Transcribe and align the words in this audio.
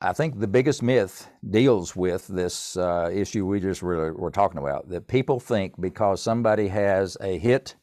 I 0.00 0.12
think 0.12 0.38
the 0.38 0.46
biggest 0.46 0.82
myth 0.82 1.28
deals 1.50 1.96
with 1.96 2.28
this 2.28 2.76
uh, 2.76 3.10
issue 3.12 3.44
we 3.46 3.58
just 3.58 3.82
were, 3.82 4.14
were 4.14 4.30
talking 4.30 4.58
about 4.58 4.88
that 4.90 5.08
people 5.08 5.40
think 5.40 5.74
because 5.80 6.22
somebody 6.22 6.68
has 6.68 7.16
a 7.20 7.36
hit 7.38 7.74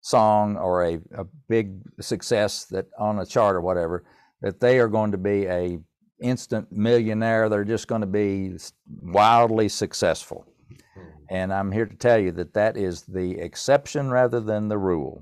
song 0.00 0.56
or 0.56 0.84
a, 0.84 0.94
a 1.16 1.24
big 1.48 1.80
success 2.00 2.64
that 2.66 2.86
on 2.98 3.20
a 3.20 3.26
chart 3.26 3.54
or 3.54 3.60
whatever 3.60 4.04
that 4.40 4.58
they 4.58 4.80
are 4.80 4.88
going 4.88 5.12
to 5.12 5.18
be 5.18 5.46
a 5.46 5.78
instant 6.20 6.72
millionaire. 6.72 7.48
They're 7.48 7.64
just 7.64 7.86
going 7.86 8.00
to 8.00 8.06
be 8.06 8.56
wildly 9.02 9.68
successful. 9.68 10.46
Hmm. 10.94 11.00
and 11.28 11.52
i'm 11.52 11.70
here 11.70 11.86
to 11.86 11.96
tell 11.96 12.18
you 12.18 12.32
that 12.32 12.54
that 12.54 12.76
is 12.76 13.02
the 13.02 13.38
exception 13.38 14.10
rather 14.10 14.40
than 14.40 14.68
the 14.68 14.78
rule 14.78 15.20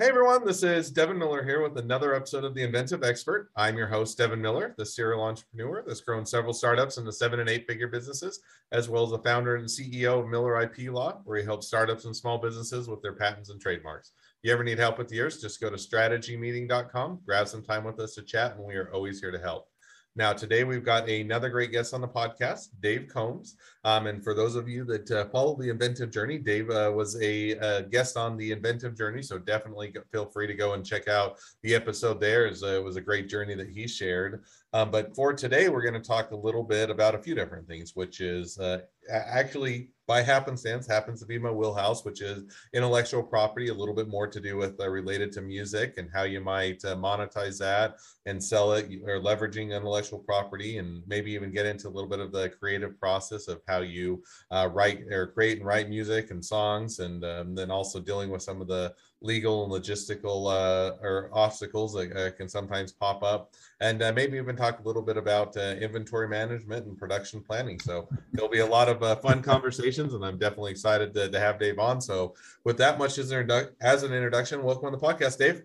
Hey 0.00 0.08
everyone, 0.08 0.46
this 0.46 0.62
is 0.62 0.90
Devin 0.90 1.18
Miller 1.18 1.44
here 1.44 1.62
with 1.62 1.76
another 1.76 2.14
episode 2.14 2.42
of 2.44 2.54
The 2.54 2.62
Inventive 2.62 3.04
Expert. 3.04 3.50
I'm 3.54 3.76
your 3.76 3.86
host, 3.86 4.16
Devin 4.16 4.40
Miller, 4.40 4.74
the 4.78 4.86
serial 4.86 5.22
entrepreneur 5.22 5.84
that's 5.86 6.00
grown 6.00 6.24
several 6.24 6.54
startups 6.54 6.96
into 6.96 7.12
seven 7.12 7.38
and 7.38 7.50
eight 7.50 7.66
figure 7.66 7.86
businesses, 7.86 8.40
as 8.72 8.88
well 8.88 9.04
as 9.04 9.10
the 9.10 9.18
founder 9.18 9.56
and 9.56 9.68
CEO 9.68 10.20
of 10.20 10.28
Miller 10.28 10.62
IP 10.62 10.90
Law, 10.90 11.20
where 11.24 11.36
he 11.36 11.44
helps 11.44 11.66
startups 11.66 12.06
and 12.06 12.16
small 12.16 12.38
businesses 12.38 12.88
with 12.88 13.02
their 13.02 13.12
patents 13.12 13.50
and 13.50 13.60
trademarks. 13.60 14.12
If 14.42 14.48
you 14.48 14.54
ever 14.54 14.64
need 14.64 14.78
help 14.78 14.96
with 14.96 15.12
yours, 15.12 15.38
just 15.38 15.60
go 15.60 15.68
to 15.68 15.76
strategymeeting.com, 15.76 17.20
grab 17.26 17.46
some 17.46 17.62
time 17.62 17.84
with 17.84 18.00
us 18.00 18.14
to 18.14 18.22
chat, 18.22 18.56
and 18.56 18.64
we 18.64 18.76
are 18.76 18.90
always 18.94 19.20
here 19.20 19.32
to 19.32 19.38
help. 19.38 19.69
Now, 20.16 20.32
today 20.32 20.64
we've 20.64 20.84
got 20.84 21.08
another 21.08 21.48
great 21.48 21.70
guest 21.70 21.94
on 21.94 22.00
the 22.00 22.08
podcast, 22.08 22.70
Dave 22.80 23.06
Combs. 23.06 23.56
Um, 23.84 24.08
and 24.08 24.22
for 24.22 24.34
those 24.34 24.56
of 24.56 24.68
you 24.68 24.84
that 24.86 25.08
uh, 25.10 25.26
follow 25.26 25.56
the 25.56 25.70
Inventive 25.70 26.10
Journey, 26.10 26.36
Dave 26.36 26.68
uh, 26.68 26.92
was 26.92 27.20
a, 27.22 27.84
guest 27.90 28.16
on 28.16 28.36
the 28.36 28.50
Inventive 28.50 28.96
Journey. 28.96 29.22
So 29.22 29.38
definitely 29.38 29.94
feel 30.10 30.26
free 30.26 30.48
to 30.48 30.54
go 30.54 30.72
and 30.72 30.84
check 30.84 31.06
out 31.06 31.38
the 31.62 31.76
episode 31.76 32.20
there. 32.20 32.46
It 32.46 32.84
was 32.84 32.96
a 32.96 33.00
great 33.00 33.28
journey 33.28 33.54
that 33.54 33.70
he 33.70 33.86
shared. 33.86 34.44
Um, 34.72 34.90
but 34.90 35.14
for 35.16 35.32
today, 35.32 35.68
we're 35.68 35.82
going 35.82 36.00
to 36.00 36.00
talk 36.00 36.30
a 36.30 36.36
little 36.36 36.62
bit 36.62 36.90
about 36.90 37.14
a 37.14 37.18
few 37.18 37.34
different 37.34 37.66
things, 37.66 37.96
which 37.96 38.20
is 38.20 38.58
uh, 38.58 38.80
actually 39.10 39.90
by 40.06 40.22
happenstance 40.22 40.88
happens 40.88 41.20
to 41.20 41.26
be 41.26 41.38
my 41.38 41.50
wheelhouse, 41.50 42.04
which 42.04 42.20
is 42.20 42.42
intellectual 42.72 43.22
property, 43.22 43.68
a 43.68 43.74
little 43.74 43.94
bit 43.94 44.08
more 44.08 44.26
to 44.26 44.40
do 44.40 44.56
with 44.56 44.80
uh, 44.80 44.88
related 44.88 45.30
to 45.32 45.40
music 45.40 45.94
and 45.98 46.08
how 46.12 46.24
you 46.24 46.40
might 46.40 46.84
uh, 46.84 46.96
monetize 46.96 47.58
that 47.58 47.96
and 48.26 48.42
sell 48.42 48.72
it 48.72 48.90
or 49.06 49.20
leveraging 49.20 49.74
intellectual 49.74 50.18
property 50.18 50.78
and 50.78 51.02
maybe 51.06 51.30
even 51.32 51.52
get 51.52 51.66
into 51.66 51.86
a 51.88 51.90
little 51.90 52.10
bit 52.10 52.18
of 52.18 52.32
the 52.32 52.48
creative 52.48 52.98
process 52.98 53.46
of 53.46 53.60
how 53.68 53.78
you 53.78 54.22
uh, 54.50 54.68
write 54.72 55.02
or 55.12 55.28
create 55.28 55.58
and 55.58 55.66
write 55.66 55.88
music 55.88 56.32
and 56.32 56.44
songs. 56.44 56.98
And 56.98 57.24
um, 57.24 57.54
then 57.54 57.70
also 57.70 58.00
dealing 58.00 58.30
with 58.30 58.42
some 58.42 58.60
of 58.60 58.66
the 58.66 58.92
legal 59.22 59.64
and 59.64 59.72
logistical 59.72 60.50
uh, 60.50 60.96
or 61.02 61.30
obstacles 61.32 61.92
that 61.94 62.16
uh, 62.16 62.30
can 62.32 62.48
sometimes 62.48 62.92
pop 62.92 63.22
up. 63.22 63.54
And 63.80 64.02
uh, 64.02 64.12
maybe 64.12 64.36
even 64.36 64.56
talk 64.56 64.80
a 64.80 64.82
little 64.82 65.02
bit 65.02 65.16
about 65.16 65.56
uh, 65.56 65.76
inventory 65.80 66.28
management 66.28 66.86
and 66.86 66.96
production 66.96 67.40
planning. 67.40 67.78
So 67.78 68.08
there'll 68.32 68.50
be 68.50 68.60
a 68.60 68.66
lot 68.66 68.88
of 68.88 69.02
uh, 69.02 69.16
fun 69.16 69.42
conversations 69.42 70.14
and 70.14 70.24
i'm 70.24 70.38
definitely 70.38 70.70
excited 70.70 71.14
to, 71.14 71.28
to, 71.30 71.40
have 71.40 71.58
dave 71.58 71.78
on. 71.78 72.00
So 72.00 72.34
with 72.64 72.76
that 72.78 72.98
much 72.98 73.18
as 73.18 73.30
an, 73.30 73.50
as 73.80 74.02
an 74.02 74.12
introduction 74.12 74.62
welcome 74.62 74.86
on 74.86 74.92
the 74.92 74.98
podcast 74.98 75.38
dave. 75.38 75.62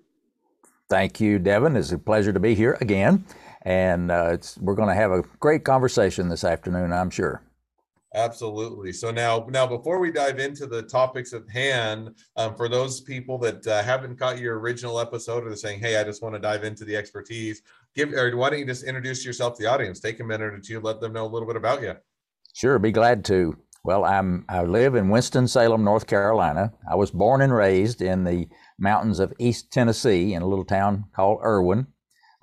Thank 0.87 1.19
you 1.19 1.39
devin. 1.39 1.75
It's 1.75 1.91
a 1.91 1.97
pleasure 1.97 2.31
to 2.31 2.39
be 2.39 2.55
here 2.55 2.77
again. 2.79 3.25
And 3.63 4.11
uh, 4.11 4.37
we're 4.59 4.75
going 4.75 4.89
to 4.89 4.95
have 4.95 5.11
a 5.11 5.23
great 5.39 5.63
conversation 5.63 6.29
this 6.29 6.43
afternoon 6.43 6.93
i'm 6.93 7.09
sure 7.09 7.41
Absolutely. 8.15 8.93
So 8.93 9.11
now, 9.11 9.45
now 9.49 9.67
before 9.67 9.99
we 9.99 10.09
dive 10.09 10.39
into 10.39 10.65
the 10.65 10.83
topics 10.83 11.33
at 11.33 11.49
hand, 11.49 12.15
um, 12.37 12.55
for 12.55 12.69
those 12.69 13.01
people 13.01 13.37
that 13.39 13.67
uh, 13.67 13.83
haven't 13.83 14.17
caught 14.17 14.39
your 14.39 14.57
original 14.57 15.01
episode 15.01 15.43
or 15.43 15.49
they're 15.49 15.57
saying, 15.57 15.81
"Hey, 15.81 15.99
I 15.99 16.03
just 16.05 16.23
want 16.23 16.33
to 16.33 16.39
dive 16.39 16.63
into 16.63 16.85
the 16.85 16.95
expertise," 16.95 17.61
give 17.93 18.13
or 18.13 18.35
why 18.37 18.49
don't 18.49 18.59
you 18.59 18.65
just 18.65 18.85
introduce 18.85 19.25
yourself 19.25 19.57
to 19.57 19.63
the 19.63 19.69
audience? 19.69 19.99
Take 19.99 20.21
a 20.21 20.23
minute 20.23 20.53
or 20.53 20.59
two, 20.59 20.79
let 20.79 21.01
them 21.01 21.11
know 21.11 21.25
a 21.25 21.27
little 21.27 21.47
bit 21.47 21.57
about 21.57 21.81
you. 21.81 21.93
Sure, 22.53 22.79
be 22.79 22.93
glad 22.93 23.25
to. 23.25 23.57
Well, 23.83 24.05
I'm 24.05 24.45
I 24.47 24.63
live 24.63 24.95
in 24.95 25.09
Winston 25.09 25.45
Salem, 25.49 25.83
North 25.83 26.07
Carolina. 26.07 26.71
I 26.89 26.95
was 26.95 27.11
born 27.11 27.41
and 27.41 27.53
raised 27.53 28.01
in 28.01 28.23
the 28.23 28.47
mountains 28.79 29.19
of 29.19 29.33
East 29.39 29.73
Tennessee 29.73 30.33
in 30.33 30.41
a 30.41 30.47
little 30.47 30.63
town 30.63 31.03
called 31.13 31.41
Erwin 31.43 31.87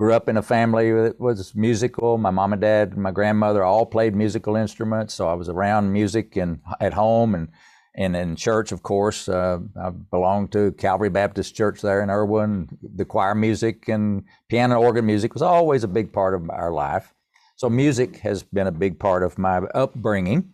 grew 0.02 0.14
up 0.14 0.28
in 0.28 0.36
a 0.36 0.42
family 0.42 0.90
that 0.90 1.20
was 1.20 1.54
musical. 1.54 2.18
My 2.18 2.32
mom 2.32 2.52
and 2.52 2.60
dad 2.60 2.90
and 2.90 3.00
my 3.04 3.12
grandmother 3.12 3.62
all 3.62 3.86
played 3.86 4.16
musical 4.16 4.56
instruments, 4.56 5.14
so 5.14 5.28
I 5.28 5.34
was 5.34 5.48
around 5.48 5.92
music 5.92 6.36
and 6.36 6.58
at 6.80 6.92
home 6.92 7.36
and 7.36 7.48
and 7.94 8.16
in 8.16 8.34
church, 8.34 8.72
of 8.72 8.82
course. 8.82 9.28
Uh, 9.28 9.60
I 9.80 9.90
belonged 9.90 10.50
to 10.52 10.72
Calvary 10.72 11.08
Baptist 11.08 11.54
Church 11.54 11.82
there 11.82 12.02
in 12.02 12.10
Erwin. 12.10 12.68
The 12.82 13.04
choir 13.04 13.36
music 13.36 13.86
and 13.86 14.24
piano 14.48 14.74
and 14.74 14.84
organ 14.84 15.06
music 15.06 15.34
was 15.34 15.42
always 15.42 15.84
a 15.84 15.88
big 15.88 16.12
part 16.12 16.34
of 16.34 16.50
our 16.50 16.72
life. 16.72 17.14
So 17.54 17.70
music 17.70 18.16
has 18.22 18.42
been 18.42 18.66
a 18.66 18.72
big 18.72 18.98
part 18.98 19.22
of 19.22 19.38
my 19.38 19.58
upbringing. 19.72 20.52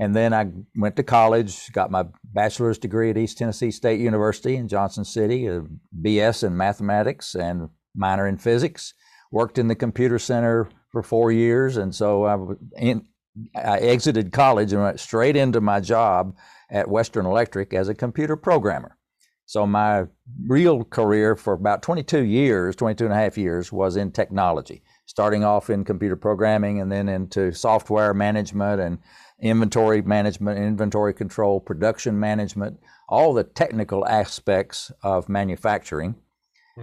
And 0.00 0.16
then 0.16 0.34
I 0.34 0.50
went 0.74 0.96
to 0.96 1.04
college, 1.04 1.70
got 1.72 1.92
my 1.92 2.06
bachelor's 2.24 2.78
degree 2.78 3.10
at 3.10 3.18
East 3.18 3.38
Tennessee 3.38 3.70
State 3.70 4.00
University 4.00 4.56
in 4.56 4.66
Johnson 4.66 5.04
City, 5.04 5.46
a 5.46 5.62
BS 6.02 6.42
in 6.42 6.56
mathematics 6.56 7.36
and 7.36 7.68
minor 7.94 8.26
in 8.26 8.36
physics, 8.36 8.94
worked 9.30 9.58
in 9.58 9.68
the 9.68 9.74
computer 9.74 10.18
center 10.18 10.68
for 10.90 11.02
four 11.02 11.32
years. 11.32 11.76
And 11.76 11.94
so 11.94 12.24
I, 12.24 12.36
in, 12.80 13.06
I 13.54 13.78
exited 13.78 14.32
college 14.32 14.72
and 14.72 14.82
went 14.82 15.00
straight 15.00 15.36
into 15.36 15.60
my 15.60 15.80
job 15.80 16.36
at 16.70 16.88
Western 16.88 17.26
Electric 17.26 17.72
as 17.72 17.88
a 17.88 17.94
computer 17.94 18.36
programmer. 18.36 18.96
So 19.46 19.66
my 19.66 20.06
real 20.46 20.84
career 20.84 21.34
for 21.34 21.54
about 21.54 21.82
22 21.82 22.22
years, 22.22 22.76
22 22.76 23.04
and 23.06 23.12
a 23.12 23.16
half 23.16 23.36
years, 23.36 23.72
was 23.72 23.96
in 23.96 24.12
technology, 24.12 24.82
starting 25.06 25.42
off 25.42 25.70
in 25.70 25.84
computer 25.84 26.14
programming 26.14 26.80
and 26.80 26.90
then 26.90 27.08
into 27.08 27.52
software 27.52 28.14
management 28.14 28.80
and 28.80 28.98
inventory 29.40 30.02
management, 30.02 30.58
inventory 30.58 31.12
control, 31.12 31.58
production 31.58 32.20
management, 32.20 32.78
all 33.08 33.34
the 33.34 33.42
technical 33.42 34.06
aspects 34.06 34.92
of 35.02 35.28
manufacturing 35.28 36.14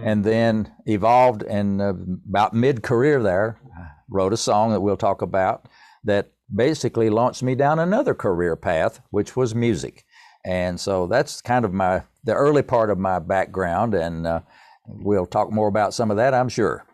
and 0.02 0.24
then 0.24 0.72
evolved 0.86 1.42
and 1.42 1.80
uh, 1.80 1.94
about 2.28 2.54
mid-career 2.54 3.22
there 3.22 3.60
wrote 4.08 4.32
a 4.32 4.36
song 4.36 4.70
that 4.72 4.80
we'll 4.80 4.96
talk 4.96 5.22
about 5.22 5.68
that 6.04 6.32
basically 6.54 7.10
launched 7.10 7.42
me 7.42 7.54
down 7.54 7.78
another 7.78 8.14
career 8.14 8.56
path 8.56 9.00
which 9.10 9.36
was 9.36 9.54
music. 9.54 10.04
And 10.44 10.80
so 10.80 11.06
that's 11.06 11.42
kind 11.42 11.64
of 11.64 11.74
my 11.74 12.04
the 12.24 12.34
early 12.34 12.62
part 12.62 12.90
of 12.90 12.98
my 12.98 13.18
background 13.18 13.94
and 13.94 14.26
uh, 14.26 14.40
we'll 14.86 15.26
talk 15.26 15.52
more 15.52 15.68
about 15.68 15.94
some 15.94 16.10
of 16.10 16.16
that 16.16 16.34
i'm 16.34 16.48
sure. 16.48 16.84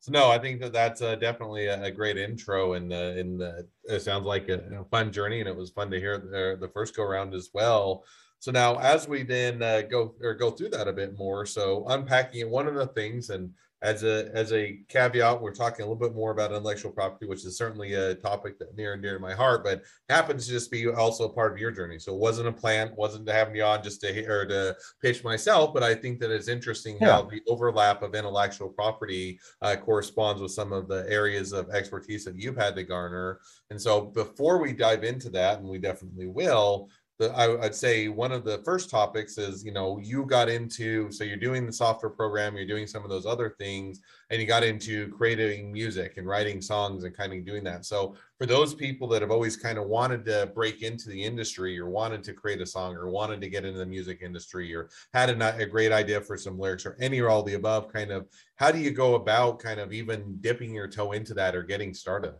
So 0.00 0.12
no 0.12 0.30
i 0.30 0.38
think 0.38 0.60
that 0.60 0.72
that's 0.72 1.02
uh, 1.02 1.16
definitely 1.16 1.66
a, 1.66 1.90
great 1.90 2.16
intro 2.16 2.74
and 2.74 2.92
uh, 2.92 3.14
in 3.16 3.38
the 3.38 3.68
it 3.84 4.00
sounds 4.00 4.26
like 4.26 4.48
a, 4.48 4.84
fun 4.90 5.12
journey 5.12 5.40
and 5.40 5.48
it 5.48 5.56
was 5.56 5.70
fun 5.70 5.90
to 5.90 5.98
hear 5.98 6.18
the, 6.18 6.58
the 6.60 6.72
first 6.72 6.96
go 6.96 7.02
around 7.02 7.34
as 7.34 7.50
well 7.52 8.04
so 8.42 8.50
now, 8.50 8.74
as 8.80 9.06
we 9.06 9.22
then 9.22 9.62
uh, 9.62 9.82
go 9.82 10.16
or 10.20 10.34
go 10.34 10.50
through 10.50 10.70
that 10.70 10.88
a 10.88 10.92
bit 10.92 11.16
more, 11.16 11.46
so 11.46 11.84
unpacking 11.86 12.40
it, 12.40 12.48
one 12.48 12.66
of 12.66 12.74
the 12.74 12.88
things, 12.88 13.30
and 13.30 13.52
as 13.82 14.02
a 14.02 14.30
as 14.34 14.52
a 14.52 14.80
caveat, 14.88 15.40
we're 15.40 15.54
talking 15.54 15.84
a 15.84 15.88
little 15.88 15.94
bit 15.94 16.12
more 16.12 16.32
about 16.32 16.50
intellectual 16.50 16.90
property, 16.90 17.26
which 17.26 17.44
is 17.44 17.56
certainly 17.56 17.94
a 17.94 18.16
topic 18.16 18.58
that 18.58 18.76
near 18.76 18.94
and 18.94 19.02
dear 19.02 19.14
to 19.14 19.20
my 19.20 19.32
heart, 19.32 19.62
but 19.62 19.82
happens 20.08 20.46
to 20.46 20.52
just 20.52 20.72
be 20.72 20.88
also 20.88 21.28
a 21.28 21.32
part 21.32 21.52
of 21.52 21.58
your 21.58 21.70
journey. 21.70 22.00
So 22.00 22.14
it 22.14 22.18
wasn't 22.18 22.48
a 22.48 22.52
plan, 22.52 22.92
wasn't 22.96 23.26
to 23.26 23.32
have 23.32 23.52
me 23.52 23.60
on 23.60 23.80
just 23.80 24.00
to 24.00 24.26
or 24.26 24.44
to 24.46 24.76
pitch 25.00 25.22
myself, 25.22 25.72
but 25.72 25.84
I 25.84 25.94
think 25.94 26.18
that 26.18 26.32
it's 26.32 26.48
interesting 26.48 26.98
yeah. 27.00 27.12
how 27.12 27.22
the 27.22 27.42
overlap 27.46 28.02
of 28.02 28.16
intellectual 28.16 28.70
property 28.70 29.38
uh, 29.60 29.76
corresponds 29.76 30.42
with 30.42 30.50
some 30.50 30.72
of 30.72 30.88
the 30.88 31.06
areas 31.08 31.52
of 31.52 31.70
expertise 31.70 32.24
that 32.24 32.36
you've 32.36 32.56
had 32.56 32.74
to 32.74 32.82
garner. 32.82 33.38
And 33.70 33.80
so 33.80 34.00
before 34.00 34.58
we 34.58 34.72
dive 34.72 35.04
into 35.04 35.30
that, 35.30 35.60
and 35.60 35.68
we 35.68 35.78
definitely 35.78 36.26
will, 36.26 36.88
the, 37.22 37.36
I, 37.36 37.48
would 37.48 37.74
say 37.74 38.08
one 38.08 38.32
of 38.32 38.44
the 38.44 38.58
first 38.58 38.90
topics 38.90 39.38
is, 39.38 39.64
you 39.64 39.70
know, 39.70 39.98
you 40.02 40.26
got 40.26 40.48
into, 40.48 41.10
so 41.12 41.22
you're 41.22 41.36
doing 41.36 41.64
the 41.64 41.72
software 41.72 42.10
program, 42.10 42.56
you're 42.56 42.66
doing 42.66 42.88
some 42.88 43.04
of 43.04 43.10
those 43.10 43.26
other 43.26 43.54
things, 43.58 44.00
and 44.30 44.40
you 44.40 44.46
got 44.46 44.64
into 44.64 45.08
creating 45.08 45.72
music 45.72 46.16
and 46.16 46.26
writing 46.26 46.60
songs 46.60 47.04
and 47.04 47.16
kind 47.16 47.32
of 47.32 47.46
doing 47.46 47.62
that. 47.62 47.84
So 47.84 48.16
for 48.38 48.46
those 48.46 48.74
people 48.74 49.06
that 49.08 49.22
have 49.22 49.30
always 49.30 49.56
kind 49.56 49.78
of 49.78 49.86
wanted 49.86 50.24
to 50.26 50.50
break 50.52 50.82
into 50.82 51.08
the 51.08 51.22
industry 51.22 51.78
or 51.78 51.88
wanted 51.88 52.24
to 52.24 52.32
create 52.32 52.60
a 52.60 52.66
song 52.66 52.96
or 52.96 53.08
wanted 53.08 53.40
to 53.40 53.48
get 53.48 53.64
into 53.64 53.78
the 53.78 53.86
music 53.86 54.18
industry 54.20 54.74
or 54.74 54.90
had 55.14 55.30
a, 55.30 55.56
a 55.58 55.66
great 55.66 55.92
idea 55.92 56.20
for 56.20 56.36
some 56.36 56.58
lyrics 56.58 56.84
or 56.84 56.96
any 57.00 57.20
or 57.20 57.30
all 57.30 57.44
the 57.44 57.54
above, 57.54 57.92
kind 57.92 58.10
of, 58.10 58.26
how 58.56 58.72
do 58.72 58.80
you 58.80 58.90
go 58.90 59.14
about 59.14 59.60
kind 59.60 59.78
of 59.78 59.92
even 59.92 60.38
dipping 60.40 60.74
your 60.74 60.88
toe 60.88 61.12
into 61.12 61.34
that 61.34 61.54
or 61.54 61.62
getting 61.62 61.94
started? 61.94 62.34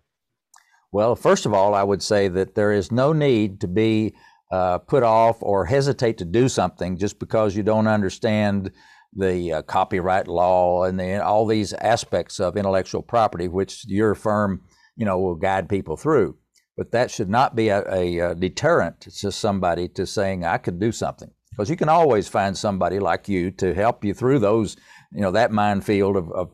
Well, 0.90 1.14
first 1.14 1.46
of 1.46 1.54
all, 1.54 1.72
I 1.72 1.84
would 1.84 2.02
say 2.02 2.28
that 2.28 2.56
there 2.56 2.72
is 2.72 2.90
no 2.90 3.12
need 3.12 3.60
to 3.60 3.68
be 3.68 4.14
uh, 4.52 4.78
put 4.78 5.02
off 5.02 5.38
or 5.42 5.64
hesitate 5.64 6.18
to 6.18 6.24
do 6.26 6.48
something 6.48 6.98
just 6.98 7.18
because 7.18 7.56
you 7.56 7.62
don't 7.62 7.86
understand 7.86 8.70
the 9.14 9.52
uh, 9.52 9.62
copyright 9.62 10.28
law 10.28 10.84
and 10.84 11.00
the, 11.00 11.24
all 11.24 11.46
these 11.46 11.72
aspects 11.72 12.38
of 12.38 12.56
intellectual 12.56 13.02
property, 13.02 13.48
which 13.48 13.84
your 13.88 14.14
firm, 14.14 14.62
you 14.96 15.04
know, 15.06 15.18
will 15.18 15.34
guide 15.34 15.68
people 15.68 15.96
through. 15.96 16.36
but 16.76 16.92
that 16.92 17.10
should 17.10 17.28
not 17.28 17.54
be 17.54 17.68
a, 17.68 17.84
a, 17.92 18.18
a 18.18 18.34
deterrent 18.34 19.00
to 19.00 19.30
somebody 19.32 19.88
to 19.88 20.06
saying 20.06 20.44
I 20.44 20.58
could 20.58 20.80
do 20.80 20.92
something 20.92 21.30
because 21.50 21.68
you 21.68 21.76
can 21.76 21.88
always 21.88 22.28
find 22.28 22.56
somebody 22.56 22.98
like 22.98 23.28
you 23.28 23.50
to 23.52 23.74
help 23.74 24.04
you 24.04 24.14
through 24.14 24.38
those, 24.38 24.76
you 25.12 25.20
know, 25.20 25.30
that 25.32 25.52
minefield 25.52 26.16
of, 26.16 26.32
of, 26.32 26.50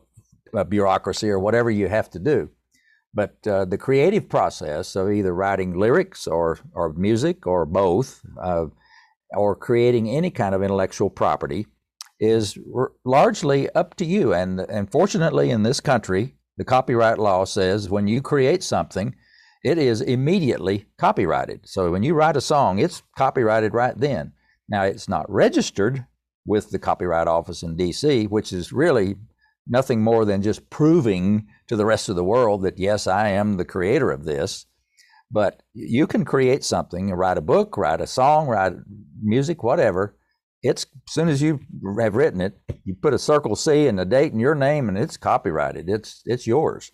of 0.53 0.69
bureaucracy 0.69 1.29
or 1.29 1.39
whatever 1.39 1.69
you 1.69 1.87
have 1.87 2.09
to 2.11 2.19
do. 2.19 2.49
But 3.13 3.35
uh, 3.47 3.65
the 3.65 3.77
creative 3.77 4.29
process 4.29 4.95
of 4.95 5.11
either 5.11 5.33
writing 5.33 5.77
lyrics 5.77 6.27
or, 6.27 6.59
or 6.73 6.93
music 6.93 7.47
or 7.47 7.65
both, 7.65 8.21
uh, 8.41 8.65
or 9.31 9.55
creating 9.55 10.09
any 10.09 10.29
kind 10.31 10.53
of 10.53 10.61
intellectual 10.63 11.09
property, 11.09 11.65
is 12.19 12.57
r- 12.75 12.91
largely 13.05 13.69
up 13.71 13.95
to 13.95 14.05
you. 14.05 14.33
And, 14.33 14.59
and 14.59 14.91
fortunately, 14.91 15.49
in 15.49 15.63
this 15.63 15.79
country, 15.79 16.35
the 16.57 16.65
copyright 16.65 17.17
law 17.17 17.45
says 17.45 17.89
when 17.89 18.07
you 18.07 18.21
create 18.21 18.63
something, 18.63 19.15
it 19.63 19.77
is 19.77 20.01
immediately 20.01 20.85
copyrighted. 20.97 21.67
So 21.67 21.91
when 21.91 22.03
you 22.03 22.13
write 22.13 22.37
a 22.37 22.41
song, 22.41 22.79
it's 22.79 23.01
copyrighted 23.17 23.73
right 23.73 23.97
then. 23.97 24.33
Now, 24.69 24.83
it's 24.83 25.09
not 25.09 25.29
registered 25.29 26.05
with 26.45 26.69
the 26.69 26.79
Copyright 26.79 27.27
Office 27.27 27.63
in 27.63 27.75
DC, 27.75 28.29
which 28.29 28.53
is 28.53 28.71
really 28.71 29.15
nothing 29.67 30.01
more 30.01 30.25
than 30.25 30.41
just 30.41 30.69
proving 30.69 31.47
to 31.69 31.75
the 31.75 31.85
rest 31.85 32.09
of 32.09 32.15
the 32.15 32.23
world 32.23 32.63
that, 32.63 32.77
yes, 32.77 33.07
I 33.07 33.29
am 33.29 33.55
the 33.55 33.65
creator 33.65 34.11
of 34.11 34.25
this. 34.25 34.65
But 35.31 35.61
you 35.73 36.07
can 36.07 36.25
create 36.25 36.63
something, 36.63 37.11
write 37.11 37.37
a 37.37 37.41
book, 37.41 37.77
write 37.77 38.01
a 38.01 38.07
song, 38.07 38.47
write 38.47 38.73
music, 39.21 39.61
whatever. 39.63 40.17
It's 40.63 40.87
as 41.07 41.13
soon 41.13 41.29
as 41.29 41.41
you 41.41 41.59
have 41.99 42.15
written 42.15 42.41
it, 42.41 42.59
you 42.83 42.95
put 42.95 43.13
a 43.13 43.19
circle 43.19 43.55
C 43.55 43.87
and 43.87 43.99
a 43.99 44.05
date 44.05 44.31
and 44.31 44.41
your 44.41 44.55
name, 44.55 44.89
and 44.89 44.97
it's 44.97 45.17
copyrighted. 45.17 45.87
It's 45.87 46.23
it's 46.25 46.47
yours. 46.47 46.91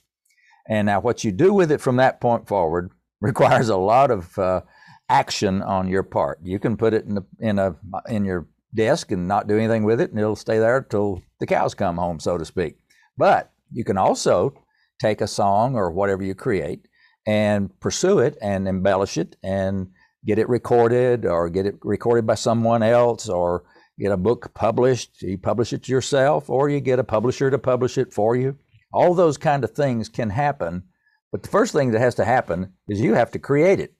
And 0.67 0.85
now, 0.85 0.99
what 0.99 1.23
you 1.23 1.31
do 1.31 1.53
with 1.53 1.71
it 1.71 1.79
from 1.79 1.95
that 1.95 2.19
point 2.19 2.47
forward 2.47 2.91
requires 3.21 3.69
a 3.69 3.77
lot 3.77 4.11
of 4.11 4.37
uh, 4.37 4.61
action 5.07 5.61
on 5.61 5.87
your 5.87 6.03
part. 6.03 6.39
You 6.43 6.59
can 6.59 6.75
put 6.75 6.93
it 6.93 7.05
in, 7.05 7.15
the, 7.15 7.23
in 7.39 7.57
a 7.57 7.75
in 8.09 8.25
your 8.25 8.47
desk 8.75 9.11
and 9.11 9.27
not 9.27 9.47
do 9.47 9.57
anything 9.57 9.83
with 9.83 10.01
it, 10.01 10.11
and 10.11 10.19
it'll 10.19 10.35
stay 10.35 10.59
there 10.59 10.81
till 10.81 11.21
the 11.39 11.47
cows 11.47 11.73
come 11.73 11.95
home, 11.95 12.19
so 12.19 12.37
to 12.37 12.43
speak. 12.43 12.75
But 13.17 13.51
you 13.71 13.85
can 13.85 13.97
also 13.97 14.53
take 14.99 15.21
a 15.21 15.27
song 15.27 15.75
or 15.75 15.91
whatever 15.91 16.23
you 16.23 16.35
create 16.35 16.87
and 17.27 17.77
pursue 17.79 18.19
it 18.19 18.37
and 18.41 18.67
embellish 18.67 19.17
it 19.17 19.35
and 19.43 19.87
get 20.25 20.39
it 20.39 20.49
recorded 20.49 21.25
or 21.25 21.49
get 21.49 21.65
it 21.65 21.75
recorded 21.81 22.25
by 22.25 22.35
someone 22.35 22.83
else 22.83 23.29
or 23.29 23.63
get 23.99 24.11
a 24.11 24.17
book 24.17 24.53
published. 24.53 25.21
You 25.21 25.37
publish 25.37 25.73
it 25.73 25.87
yourself 25.87 26.49
or 26.49 26.69
you 26.69 26.79
get 26.79 26.99
a 26.99 27.03
publisher 27.03 27.49
to 27.49 27.57
publish 27.57 27.97
it 27.97 28.13
for 28.13 28.35
you. 28.35 28.57
All 28.93 29.13
those 29.13 29.37
kind 29.37 29.63
of 29.63 29.71
things 29.71 30.09
can 30.09 30.29
happen. 30.29 30.83
But 31.31 31.43
the 31.43 31.49
first 31.49 31.73
thing 31.73 31.91
that 31.91 31.99
has 31.99 32.15
to 32.15 32.25
happen 32.25 32.73
is 32.87 33.01
you 33.01 33.13
have 33.13 33.31
to 33.31 33.39
create 33.39 33.79
it. 33.79 33.93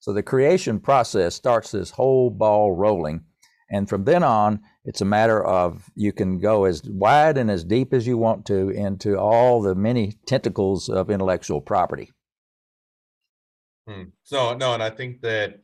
So 0.00 0.12
the 0.12 0.22
creation 0.22 0.80
process 0.80 1.34
starts 1.34 1.70
this 1.70 1.90
whole 1.90 2.28
ball 2.28 2.72
rolling. 2.72 3.24
And 3.72 3.88
from 3.88 4.04
then 4.04 4.22
on, 4.22 4.60
it's 4.84 5.00
a 5.00 5.06
matter 5.06 5.42
of 5.42 5.90
you 5.94 6.12
can 6.12 6.38
go 6.38 6.64
as 6.64 6.82
wide 6.84 7.38
and 7.38 7.50
as 7.50 7.64
deep 7.64 7.94
as 7.94 8.06
you 8.06 8.18
want 8.18 8.44
to 8.46 8.68
into 8.68 9.18
all 9.18 9.62
the 9.62 9.74
many 9.74 10.18
tentacles 10.26 10.90
of 10.90 11.10
intellectual 11.10 11.62
property. 11.62 12.10
Hmm. 13.88 14.04
So 14.22 14.54
no, 14.54 14.74
and 14.74 14.82
I 14.82 14.90
think 14.90 15.22
that 15.22 15.60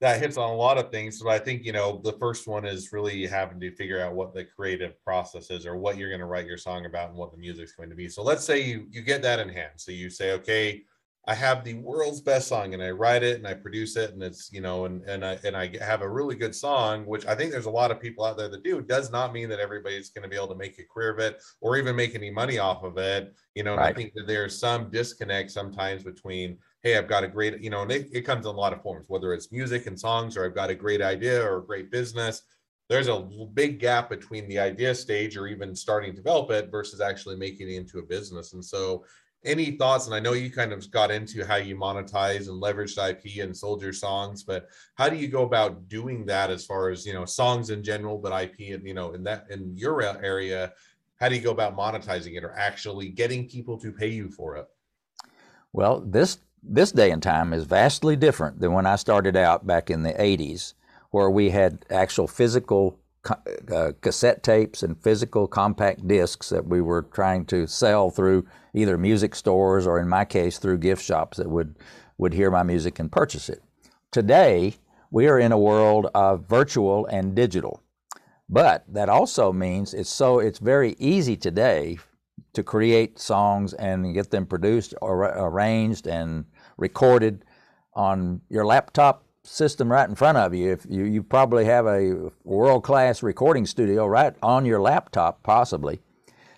that 0.00 0.18
hits 0.20 0.36
on 0.36 0.50
a 0.50 0.56
lot 0.56 0.78
of 0.78 0.90
things. 0.90 1.22
But 1.22 1.30
I 1.30 1.38
think 1.38 1.64
you 1.64 1.72
know 1.72 2.00
the 2.02 2.14
first 2.14 2.48
one 2.48 2.66
is 2.66 2.92
really 2.92 3.26
having 3.26 3.60
to 3.60 3.74
figure 3.76 4.00
out 4.00 4.14
what 4.14 4.34
the 4.34 4.44
creative 4.44 5.02
process 5.04 5.50
is, 5.50 5.64
or 5.64 5.76
what 5.76 5.96
you're 5.96 6.10
going 6.10 6.20
to 6.20 6.26
write 6.26 6.46
your 6.46 6.58
song 6.58 6.84
about, 6.84 7.10
and 7.10 7.18
what 7.18 7.30
the 7.30 7.38
music's 7.38 7.72
going 7.72 7.90
to 7.90 7.96
be. 7.96 8.08
So 8.08 8.22
let's 8.22 8.44
say 8.44 8.60
you 8.60 8.86
you 8.90 9.02
get 9.02 9.22
that 9.22 9.38
in 9.38 9.48
hand. 9.48 9.72
So 9.76 9.92
you 9.92 10.10
say, 10.10 10.32
okay, 10.32 10.82
I 11.30 11.34
have 11.34 11.62
the 11.62 11.74
world's 11.74 12.20
best 12.20 12.48
song 12.48 12.74
and 12.74 12.82
I 12.82 12.90
write 12.90 13.22
it 13.22 13.36
and 13.36 13.46
I 13.46 13.54
produce 13.54 13.94
it 13.94 14.12
and 14.12 14.20
it's 14.20 14.52
you 14.52 14.60
know 14.60 14.86
and 14.86 15.00
and 15.04 15.24
I 15.24 15.38
and 15.44 15.56
I 15.56 15.70
have 15.80 16.02
a 16.02 16.08
really 16.08 16.34
good 16.34 16.56
song 16.56 17.06
which 17.06 17.24
I 17.24 17.36
think 17.36 17.52
there's 17.52 17.66
a 17.66 17.70
lot 17.70 17.92
of 17.92 18.00
people 18.00 18.24
out 18.24 18.36
there 18.36 18.48
that 18.48 18.64
do 18.64 18.82
does 18.82 19.12
not 19.12 19.32
mean 19.32 19.48
that 19.50 19.60
everybody's 19.60 20.10
going 20.10 20.24
to 20.24 20.28
be 20.28 20.34
able 20.34 20.48
to 20.48 20.56
make 20.56 20.80
a 20.80 20.92
career 20.92 21.12
of 21.12 21.20
it 21.20 21.40
or 21.60 21.76
even 21.76 21.94
make 21.94 22.16
any 22.16 22.30
money 22.30 22.58
off 22.58 22.82
of 22.82 22.98
it 22.98 23.32
you 23.54 23.62
know 23.62 23.76
right. 23.76 23.90
I 23.90 23.92
think 23.92 24.12
that 24.14 24.26
there's 24.26 24.58
some 24.58 24.90
disconnect 24.90 25.52
sometimes 25.52 26.02
between 26.02 26.58
hey 26.82 26.98
I've 26.98 27.06
got 27.06 27.22
a 27.22 27.28
great 27.28 27.60
you 27.62 27.70
know 27.70 27.82
and 27.82 27.92
it, 27.92 28.08
it 28.12 28.22
comes 28.22 28.44
in 28.44 28.52
a 28.52 28.58
lot 28.58 28.72
of 28.72 28.82
forms 28.82 29.04
whether 29.06 29.32
it's 29.32 29.52
music 29.52 29.86
and 29.86 29.98
songs 29.98 30.36
or 30.36 30.44
I've 30.44 30.56
got 30.56 30.70
a 30.70 30.74
great 30.74 31.00
idea 31.00 31.40
or 31.40 31.58
a 31.58 31.64
great 31.64 31.92
business 31.92 32.42
there's 32.88 33.06
a 33.06 33.20
big 33.54 33.78
gap 33.78 34.10
between 34.10 34.48
the 34.48 34.58
idea 34.58 34.96
stage 34.96 35.36
or 35.36 35.46
even 35.46 35.76
starting 35.76 36.10
to 36.10 36.16
develop 36.16 36.50
it 36.50 36.72
versus 36.72 37.00
actually 37.00 37.36
making 37.36 37.70
it 37.70 37.76
into 37.76 38.00
a 38.00 38.02
business 38.02 38.52
and 38.52 38.64
so 38.64 39.04
any 39.44 39.72
thoughts? 39.72 40.06
And 40.06 40.14
i 40.14 40.20
know 40.20 40.32
you 40.32 40.50
kind 40.50 40.72
of 40.72 40.90
got 40.90 41.10
into 41.10 41.46
how 41.46 41.56
you 41.56 41.76
monetize 41.76 42.48
and 42.48 42.62
leveraged 42.62 42.98
ip 43.10 43.42
and 43.42 43.56
sold 43.56 43.82
your 43.82 43.92
songs 43.92 44.42
but 44.42 44.68
how 44.94 45.08
do 45.08 45.16
you 45.16 45.28
go 45.28 45.42
about 45.42 45.88
doing 45.88 46.26
that 46.26 46.50
as 46.50 46.64
far 46.64 46.90
as 46.90 47.06
you 47.06 47.12
know 47.12 47.24
songs 47.24 47.70
in 47.70 47.82
general 47.82 48.18
but 48.18 48.32
ip 48.42 48.74
and 48.74 48.86
you 48.86 48.94
know 48.94 49.12
in 49.12 49.22
that 49.24 49.46
in 49.50 49.76
your 49.76 50.02
area 50.02 50.72
how 51.20 51.28
do 51.28 51.34
you 51.34 51.42
go 51.42 51.50
about 51.50 51.76
monetizing 51.76 52.36
it 52.36 52.44
or 52.44 52.52
actually 52.52 53.08
getting 53.08 53.46
people 53.46 53.78
to 53.78 53.92
pay 53.92 54.08
you 54.08 54.30
for 54.30 54.56
it? 54.56 54.66
Well 55.72 56.00
this 56.00 56.38
this 56.62 56.92
day 56.92 57.10
and 57.10 57.22
time 57.22 57.52
is 57.52 57.64
vastly 57.64 58.16
different 58.16 58.60
than 58.60 58.72
when 58.72 58.84
i 58.84 58.94
started 58.96 59.34
out 59.34 59.66
back 59.66 59.88
in 59.88 60.02
the 60.02 60.12
80s 60.12 60.74
where 61.10 61.30
we 61.30 61.48
had 61.50 61.86
actual 61.90 62.28
physical 62.28 62.98
uh, 63.28 63.92
cassette 64.00 64.42
tapes 64.42 64.82
and 64.82 65.02
physical 65.02 65.46
compact 65.46 66.06
discs 66.08 66.48
that 66.48 66.66
we 66.66 66.80
were 66.80 67.02
trying 67.02 67.44
to 67.46 67.66
sell 67.66 68.10
through 68.10 68.46
either 68.74 68.96
music 68.96 69.34
stores 69.34 69.86
or, 69.86 69.98
in 69.98 70.08
my 70.08 70.24
case, 70.24 70.58
through 70.58 70.78
gift 70.78 71.04
shops 71.04 71.36
that 71.36 71.50
would, 71.50 71.76
would 72.18 72.32
hear 72.32 72.50
my 72.50 72.62
music 72.62 72.98
and 72.98 73.12
purchase 73.12 73.48
it. 73.48 73.62
Today, 74.10 74.74
we 75.10 75.28
are 75.28 75.38
in 75.38 75.52
a 75.52 75.58
world 75.58 76.08
of 76.14 76.48
virtual 76.48 77.06
and 77.06 77.34
digital. 77.34 77.82
But 78.48 78.84
that 78.88 79.08
also 79.08 79.52
means 79.52 79.94
it's 79.94 80.10
so 80.10 80.40
it's 80.40 80.58
very 80.58 80.96
easy 80.98 81.36
today 81.36 81.98
to 82.52 82.62
create 82.64 83.18
songs 83.18 83.74
and 83.74 84.12
get 84.14 84.30
them 84.30 84.46
produced 84.46 84.94
or 85.00 85.22
arranged 85.24 86.08
and 86.08 86.44
recorded 86.76 87.44
on 87.94 88.40
your 88.48 88.66
laptop 88.66 89.24
system 89.42 89.90
right 89.90 90.08
in 90.08 90.14
front 90.14 90.38
of 90.38 90.54
you. 90.54 90.72
If 90.72 90.86
you, 90.88 91.04
you 91.04 91.22
probably 91.22 91.64
have 91.64 91.86
a 91.86 92.30
world 92.44 92.84
class 92.84 93.22
recording 93.22 93.66
studio 93.66 94.06
right 94.06 94.34
on 94.42 94.66
your 94.66 94.80
laptop, 94.80 95.42
possibly. 95.42 96.00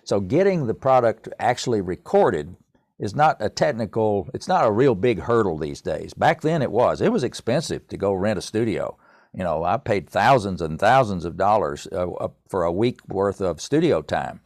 So 0.03 0.19
getting 0.19 0.67
the 0.67 0.73
product 0.73 1.29
actually 1.39 1.81
recorded 1.81 2.55
is 2.99 3.15
not 3.15 3.37
a 3.39 3.49
technical, 3.49 4.29
it's 4.33 4.47
not 4.47 4.65
a 4.65 4.71
real 4.71 4.95
big 4.95 5.21
hurdle 5.21 5.57
these 5.57 5.81
days. 5.81 6.13
Back 6.13 6.41
then 6.41 6.61
it 6.61 6.71
was. 6.71 7.01
It 7.01 7.11
was 7.11 7.23
expensive 7.23 7.87
to 7.87 7.97
go 7.97 8.13
rent 8.13 8.39
a 8.39 8.41
studio. 8.41 8.97
You 9.33 9.43
know, 9.43 9.63
I 9.63 9.77
paid 9.77 10.09
thousands 10.09 10.61
and 10.61 10.79
thousands 10.79 11.25
of 11.25 11.37
dollars 11.37 11.87
uh, 11.87 12.27
for 12.47 12.63
a 12.63 12.71
week 12.71 12.99
worth 13.07 13.41
of 13.41 13.61
studio 13.61 14.01
time. 14.01 14.41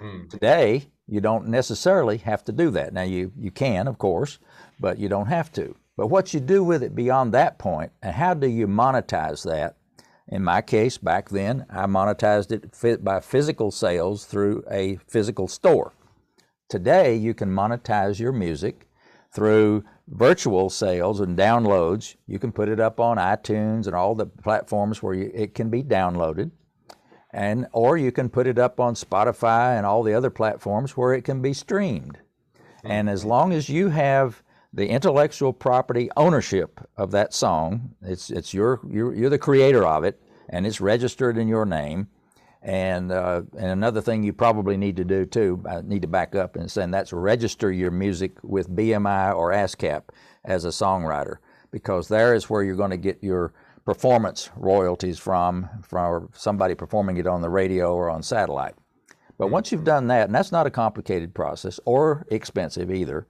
Mm. 0.00 0.28
Today, 0.28 0.88
you 1.08 1.20
don't 1.20 1.48
necessarily 1.48 2.18
have 2.18 2.44
to 2.44 2.52
do 2.52 2.70
that. 2.72 2.92
Now, 2.92 3.02
you, 3.02 3.32
you 3.38 3.50
can, 3.50 3.88
of 3.88 3.96
course, 3.96 4.38
but 4.78 4.98
you 4.98 5.08
don't 5.08 5.28
have 5.28 5.50
to. 5.52 5.74
But 5.96 6.08
what 6.08 6.34
you 6.34 6.40
do 6.40 6.62
with 6.62 6.82
it 6.82 6.94
beyond 6.94 7.32
that 7.32 7.58
point, 7.58 7.92
and 8.02 8.14
how 8.14 8.34
do 8.34 8.46
you 8.46 8.66
monetize 8.66 9.44
that? 9.44 9.76
In 10.28 10.42
my 10.42 10.60
case, 10.60 10.98
back 10.98 11.28
then, 11.28 11.64
I 11.70 11.86
monetized 11.86 12.52
it 12.52 13.04
by 13.04 13.20
physical 13.20 13.70
sales 13.70 14.26
through 14.26 14.64
a 14.70 14.98
physical 15.06 15.48
store. 15.48 15.92
Today, 16.68 17.14
you 17.14 17.32
can 17.32 17.48
monetize 17.48 18.18
your 18.18 18.32
music 18.32 18.88
through 19.32 19.84
virtual 20.08 20.68
sales 20.68 21.20
and 21.20 21.38
downloads. 21.38 22.16
You 22.26 22.38
can 22.38 22.52
put 22.52 22.68
it 22.68 22.80
up 22.80 22.98
on 22.98 23.18
iTunes 23.18 23.86
and 23.86 23.94
all 23.94 24.14
the 24.14 24.26
platforms 24.26 25.02
where 25.02 25.14
you, 25.14 25.30
it 25.32 25.54
can 25.54 25.70
be 25.70 25.82
downloaded. 25.82 26.50
And, 27.32 27.66
or 27.72 27.96
you 27.96 28.12
can 28.12 28.28
put 28.28 28.46
it 28.46 28.58
up 28.58 28.80
on 28.80 28.94
Spotify 28.94 29.76
and 29.76 29.86
all 29.86 30.02
the 30.02 30.14
other 30.14 30.30
platforms 30.30 30.96
where 30.96 31.12
it 31.12 31.22
can 31.22 31.40
be 31.40 31.52
streamed. 31.52 32.18
And 32.82 33.08
as 33.08 33.20
mm-hmm. 33.20 33.30
long 33.30 33.52
as 33.52 33.68
you 33.68 33.90
have 33.90 34.42
the 34.76 34.88
intellectual 34.88 35.54
property 35.54 36.10
ownership 36.18 36.80
of 36.98 37.10
that 37.10 37.32
song. 37.32 37.94
It's 38.02 38.30
it's 38.30 38.52
your 38.52 38.80
you're, 38.88 39.14
you're 39.14 39.30
the 39.30 39.38
creator 39.38 39.84
of 39.84 40.04
it, 40.04 40.22
and 40.50 40.66
it's 40.66 40.80
registered 40.80 41.38
in 41.38 41.48
your 41.48 41.64
name. 41.64 42.08
And 42.62 43.10
uh, 43.10 43.42
and 43.56 43.70
another 43.70 44.02
thing 44.02 44.22
you 44.22 44.34
probably 44.34 44.76
need 44.76 44.96
to 44.96 45.04
do 45.04 45.24
too, 45.24 45.62
I 45.68 45.80
need 45.80 46.02
to 46.02 46.08
back 46.08 46.34
up 46.34 46.56
and 46.56 46.70
say 46.70 46.86
that's 46.86 47.12
register 47.12 47.72
your 47.72 47.90
music 47.90 48.36
with 48.42 48.68
BMI 48.68 49.34
or 49.34 49.50
ASCAP 49.50 50.02
as 50.44 50.64
a 50.64 50.68
songwriter, 50.68 51.36
because 51.70 52.08
there 52.08 52.34
is 52.34 52.50
where 52.50 52.62
you're 52.62 52.76
going 52.76 52.90
to 52.90 52.96
get 52.98 53.22
your 53.22 53.54
performance 53.86 54.50
royalties 54.56 55.18
from 55.18 55.70
from 55.82 56.28
somebody 56.34 56.74
performing 56.74 57.16
it 57.16 57.26
on 57.26 57.40
the 57.40 57.48
radio 57.48 57.94
or 57.94 58.10
on 58.10 58.22
satellite. 58.22 58.74
But 59.38 59.48
once 59.48 59.72
you've 59.72 59.84
done 59.84 60.08
that, 60.08 60.26
and 60.26 60.34
that's 60.34 60.52
not 60.52 60.66
a 60.66 60.70
complicated 60.70 61.34
process 61.34 61.80
or 61.84 62.26
expensive 62.30 62.90
either, 62.90 63.26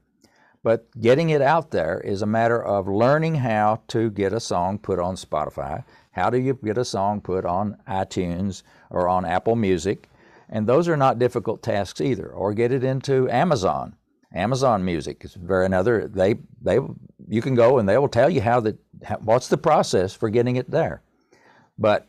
but 0.63 0.89
getting 1.01 1.31
it 1.31 1.43
out 1.43 1.71
there 1.71 2.01
is 2.01 2.23
a 2.23 2.27
matter 2.27 2.63
of 2.63 2.89
learning 2.89 3.37
how 3.37 3.83
to 3.89 4.11
get 4.11 4.33
a 4.33 4.41
song 4.41 4.79
put 4.79 4.99
on 4.99 5.15
Spotify. 5.15 5.85
How 6.13 6.31
do 6.31 6.39
you 6.39 6.59
get 6.65 6.79
a 6.79 6.85
song 6.85 7.21
put 7.21 7.45
on 7.45 7.77
iTunes 7.89 8.63
or 8.91 9.09
on 9.09 9.25
Apple 9.25 9.57
Music? 9.57 10.09
And 10.49 10.67
those 10.67 10.89
are 10.89 10.97
not 10.97 11.19
difficult 11.19 11.63
tasks 11.63 12.01
either. 12.01 12.29
Or 12.29 12.55
get 12.55 12.73
it 12.73 12.85
into 12.85 13.29
Amazon. 13.31 13.95
Amazon 14.33 14.85
Music 14.85 15.25
is 15.25 15.35
very 15.35 15.67
another. 15.67 16.09
They 16.09 16.37
they 16.61 16.79
you 17.29 17.43
can 17.43 17.55
go 17.55 17.79
and 17.79 17.89
they 17.89 17.99
will 17.99 18.09
tell 18.09 18.31
you 18.31 18.41
how 18.41 18.61
that 18.61 18.79
what's 19.21 19.49
the 19.49 19.57
process 19.59 20.15
for 20.15 20.31
getting 20.31 20.57
it 20.57 20.71
there. 20.71 21.03
But 21.79 22.09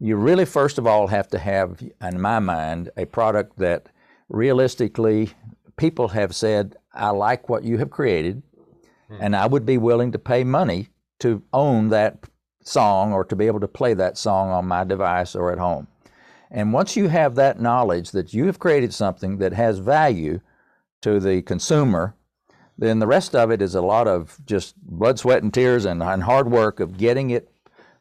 you 0.00 0.16
really 0.16 0.44
first 0.44 0.78
of 0.78 0.86
all 0.86 1.08
have 1.08 1.28
to 1.28 1.38
have, 1.38 1.82
in 2.00 2.20
my 2.20 2.38
mind, 2.38 2.90
a 2.96 3.04
product 3.04 3.58
that 3.58 3.88
realistically 4.28 5.30
people 5.76 6.08
have 6.08 6.34
said, 6.34 6.76
I 6.92 7.10
like 7.10 7.48
what 7.48 7.64
you 7.64 7.78
have 7.78 7.90
created, 7.90 8.42
hmm. 9.08 9.16
and 9.20 9.36
I 9.36 9.46
would 9.46 9.66
be 9.66 9.78
willing 9.78 10.12
to 10.12 10.18
pay 10.18 10.44
money 10.44 10.88
to 11.20 11.42
own 11.52 11.88
that 11.88 12.24
song 12.62 13.12
or 13.12 13.24
to 13.24 13.36
be 13.36 13.46
able 13.46 13.60
to 13.60 13.68
play 13.68 13.94
that 13.94 14.18
song 14.18 14.50
on 14.50 14.66
my 14.66 14.84
device 14.84 15.34
or 15.34 15.52
at 15.52 15.58
home. 15.58 15.88
And 16.50 16.72
once 16.72 16.96
you 16.96 17.08
have 17.08 17.34
that 17.34 17.60
knowledge 17.60 18.12
that 18.12 18.32
you 18.32 18.46
have 18.46 18.58
created 18.58 18.94
something 18.94 19.38
that 19.38 19.52
has 19.52 19.78
value 19.78 20.40
to 21.02 21.20
the 21.20 21.42
consumer, 21.42 22.14
then 22.76 23.00
the 23.00 23.06
rest 23.06 23.34
of 23.34 23.50
it 23.50 23.60
is 23.60 23.74
a 23.74 23.82
lot 23.82 24.06
of 24.06 24.38
just 24.46 24.76
blood, 24.82 25.18
sweat, 25.18 25.42
and 25.42 25.52
tears 25.52 25.84
and, 25.84 26.02
and 26.02 26.22
hard 26.22 26.50
work 26.50 26.80
of 26.80 26.96
getting 26.96 27.30
it 27.30 27.50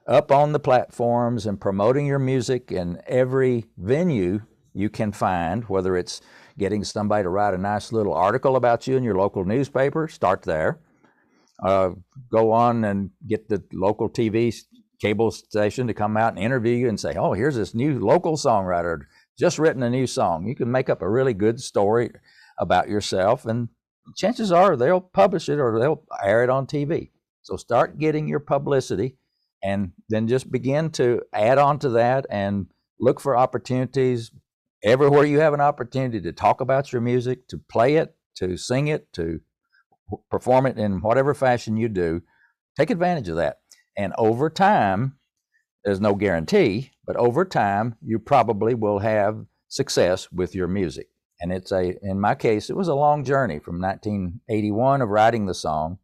up 0.06 0.32
on 0.32 0.54
the 0.54 0.60
platforms 0.60 1.46
and 1.46 1.60
promoting 1.60 2.06
your 2.06 2.20
music 2.20 2.72
in 2.72 3.02
every 3.08 3.66
venue 3.78 4.42
you 4.74 4.90
can 4.90 5.12
find, 5.12 5.64
whether 5.66 5.98
it's 5.98 6.22
getting 6.58 6.84
somebody 6.84 7.24
to 7.24 7.30
write 7.30 7.54
a 7.54 7.58
nice 7.58 7.92
little 7.92 8.14
article 8.14 8.56
about 8.56 8.88
you 8.88 8.98
in 8.98 9.04
your 9.04 9.16
local 9.16 9.46
newspaper, 9.46 10.08
start 10.08 10.44
there. 10.44 10.80
Uh, 11.64 11.92
go 12.32 12.52
on 12.52 12.84
and 12.84 13.10
get 13.28 13.50
the 13.50 13.64
local 13.74 14.10
TV 14.10 14.56
cable 15.02 15.32
station 15.32 15.88
to 15.88 15.94
come 15.94 16.18
out 16.18 16.34
and 16.34 16.44
interview 16.44 16.76
you 16.76 16.90
and 16.90 17.00
say, 17.00 17.14
oh, 17.16 17.34
here's 17.34 17.56
this 17.56 17.74
new 17.74 18.00
local 18.00 18.36
songwriter 18.36 19.02
just 19.38 19.60
written 19.60 19.84
a 19.84 19.90
new 19.90 20.08
song. 20.08 20.48
You 20.48 20.56
can 20.56 20.72
make 20.72 20.90
up 20.90 21.02
a 21.02 21.10
really 21.10 21.34
good 21.34 21.60
story 21.60 22.12
about 22.58 22.90
yourself, 22.90 23.46
and 23.46 23.70
chances 24.16 24.52
are 24.52 24.76
they'll 24.76 25.02
publish 25.02 25.48
it 25.48 25.60
or 25.60 25.80
they'll 25.80 26.04
air 26.24 26.44
it 26.44 26.50
on 26.50 26.66
TV. 26.66 27.12
So 27.44 27.56
start 27.56 28.00
getting 28.00 28.28
your 28.28 28.40
publicity 28.40 29.18
and 29.64 29.92
then 30.10 30.28
just 30.28 30.52
begin 30.52 30.90
to 30.92 31.22
add 31.34 31.58
on 31.58 31.80
to 31.80 31.90
that 31.90 32.26
and 32.30 32.68
look 33.00 33.20
for 33.20 33.38
opportunities 33.38 34.32
everywhere 34.88 35.26
you 35.26 35.40
have 35.40 35.54
an 35.54 35.62
opportunity 35.62 36.22
to 36.22 36.32
talk 36.32 36.62
about 36.62 36.94
your 36.94 37.02
music, 37.02 37.48
to 37.50 37.58
play 37.58 37.96
it, 37.96 38.16
to 38.36 38.56
sing 38.58 38.88
it, 38.88 39.12
to 39.14 39.42
perform 40.32 40.66
it 40.66 40.78
in 40.78 41.02
whatever 41.02 41.34
fashion 41.34 41.76
you 41.76 41.90
do. 41.90 42.22
Take 42.78 42.90
advantage 42.90 43.28
of 43.28 43.36
that. 43.36 43.58
And 43.98 44.14
over 44.18 44.50
time, 44.50 45.18
there's 45.84 46.00
no 46.00 46.16
guarantee, 46.16 46.92
but 47.06 47.16
over 47.18 47.44
time, 47.44 47.96
you 48.02 48.20
probably 48.20 48.74
will 48.76 49.00
have 49.00 49.46
success 49.68 50.32
with 50.32 50.56
your 50.56 50.68
music. 50.68 51.08
And 51.42 51.52
it's 51.52 51.72
a, 51.72 51.98
in 52.02 52.20
my 52.20 52.36
case, 52.36 52.70
it 52.70 52.78
was 52.78 52.88
a 52.88 52.96
long 52.96 53.24
journey 53.24 53.60
from 53.60 53.82
1981 53.82 55.02
of 55.02 55.10
writing 55.10 55.46
the 55.46 55.54
song 55.54 56.00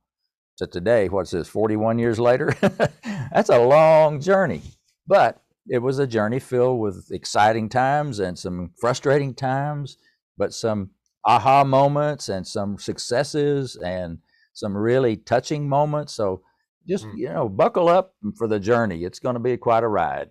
to 0.57 0.67
today. 0.67 1.09
What's 1.09 1.31
this, 1.31 1.47
41 1.47 1.99
years 1.99 2.19
later? 2.19 2.53
That's 3.31 3.49
a 3.49 3.59
long 3.59 4.19
journey. 4.19 4.61
But 5.07 5.42
it 5.67 5.79
was 5.79 5.99
a 5.99 6.07
journey 6.07 6.39
filled 6.39 6.79
with 6.79 7.09
exciting 7.11 7.69
times 7.69 8.19
and 8.19 8.37
some 8.37 8.71
frustrating 8.79 9.33
times, 9.33 9.97
but 10.37 10.53
some 10.53 10.89
aha 11.25 11.63
moments 11.63 12.29
and 12.29 12.45
some 12.45 12.77
successes 12.77 13.77
and 13.77 14.19
some 14.53 14.75
really 14.75 15.15
touching 15.15 15.67
moments. 15.67 16.13
So 16.13 16.41
just, 16.87 17.05
mm. 17.05 17.17
you 17.17 17.29
know, 17.29 17.47
buckle 17.47 17.87
up 17.87 18.13
for 18.37 18.47
the 18.47 18.59
journey. 18.59 19.03
It's 19.03 19.19
going 19.19 19.35
to 19.35 19.39
be 19.39 19.55
quite 19.57 19.83
a 19.83 19.87
ride. 19.87 20.29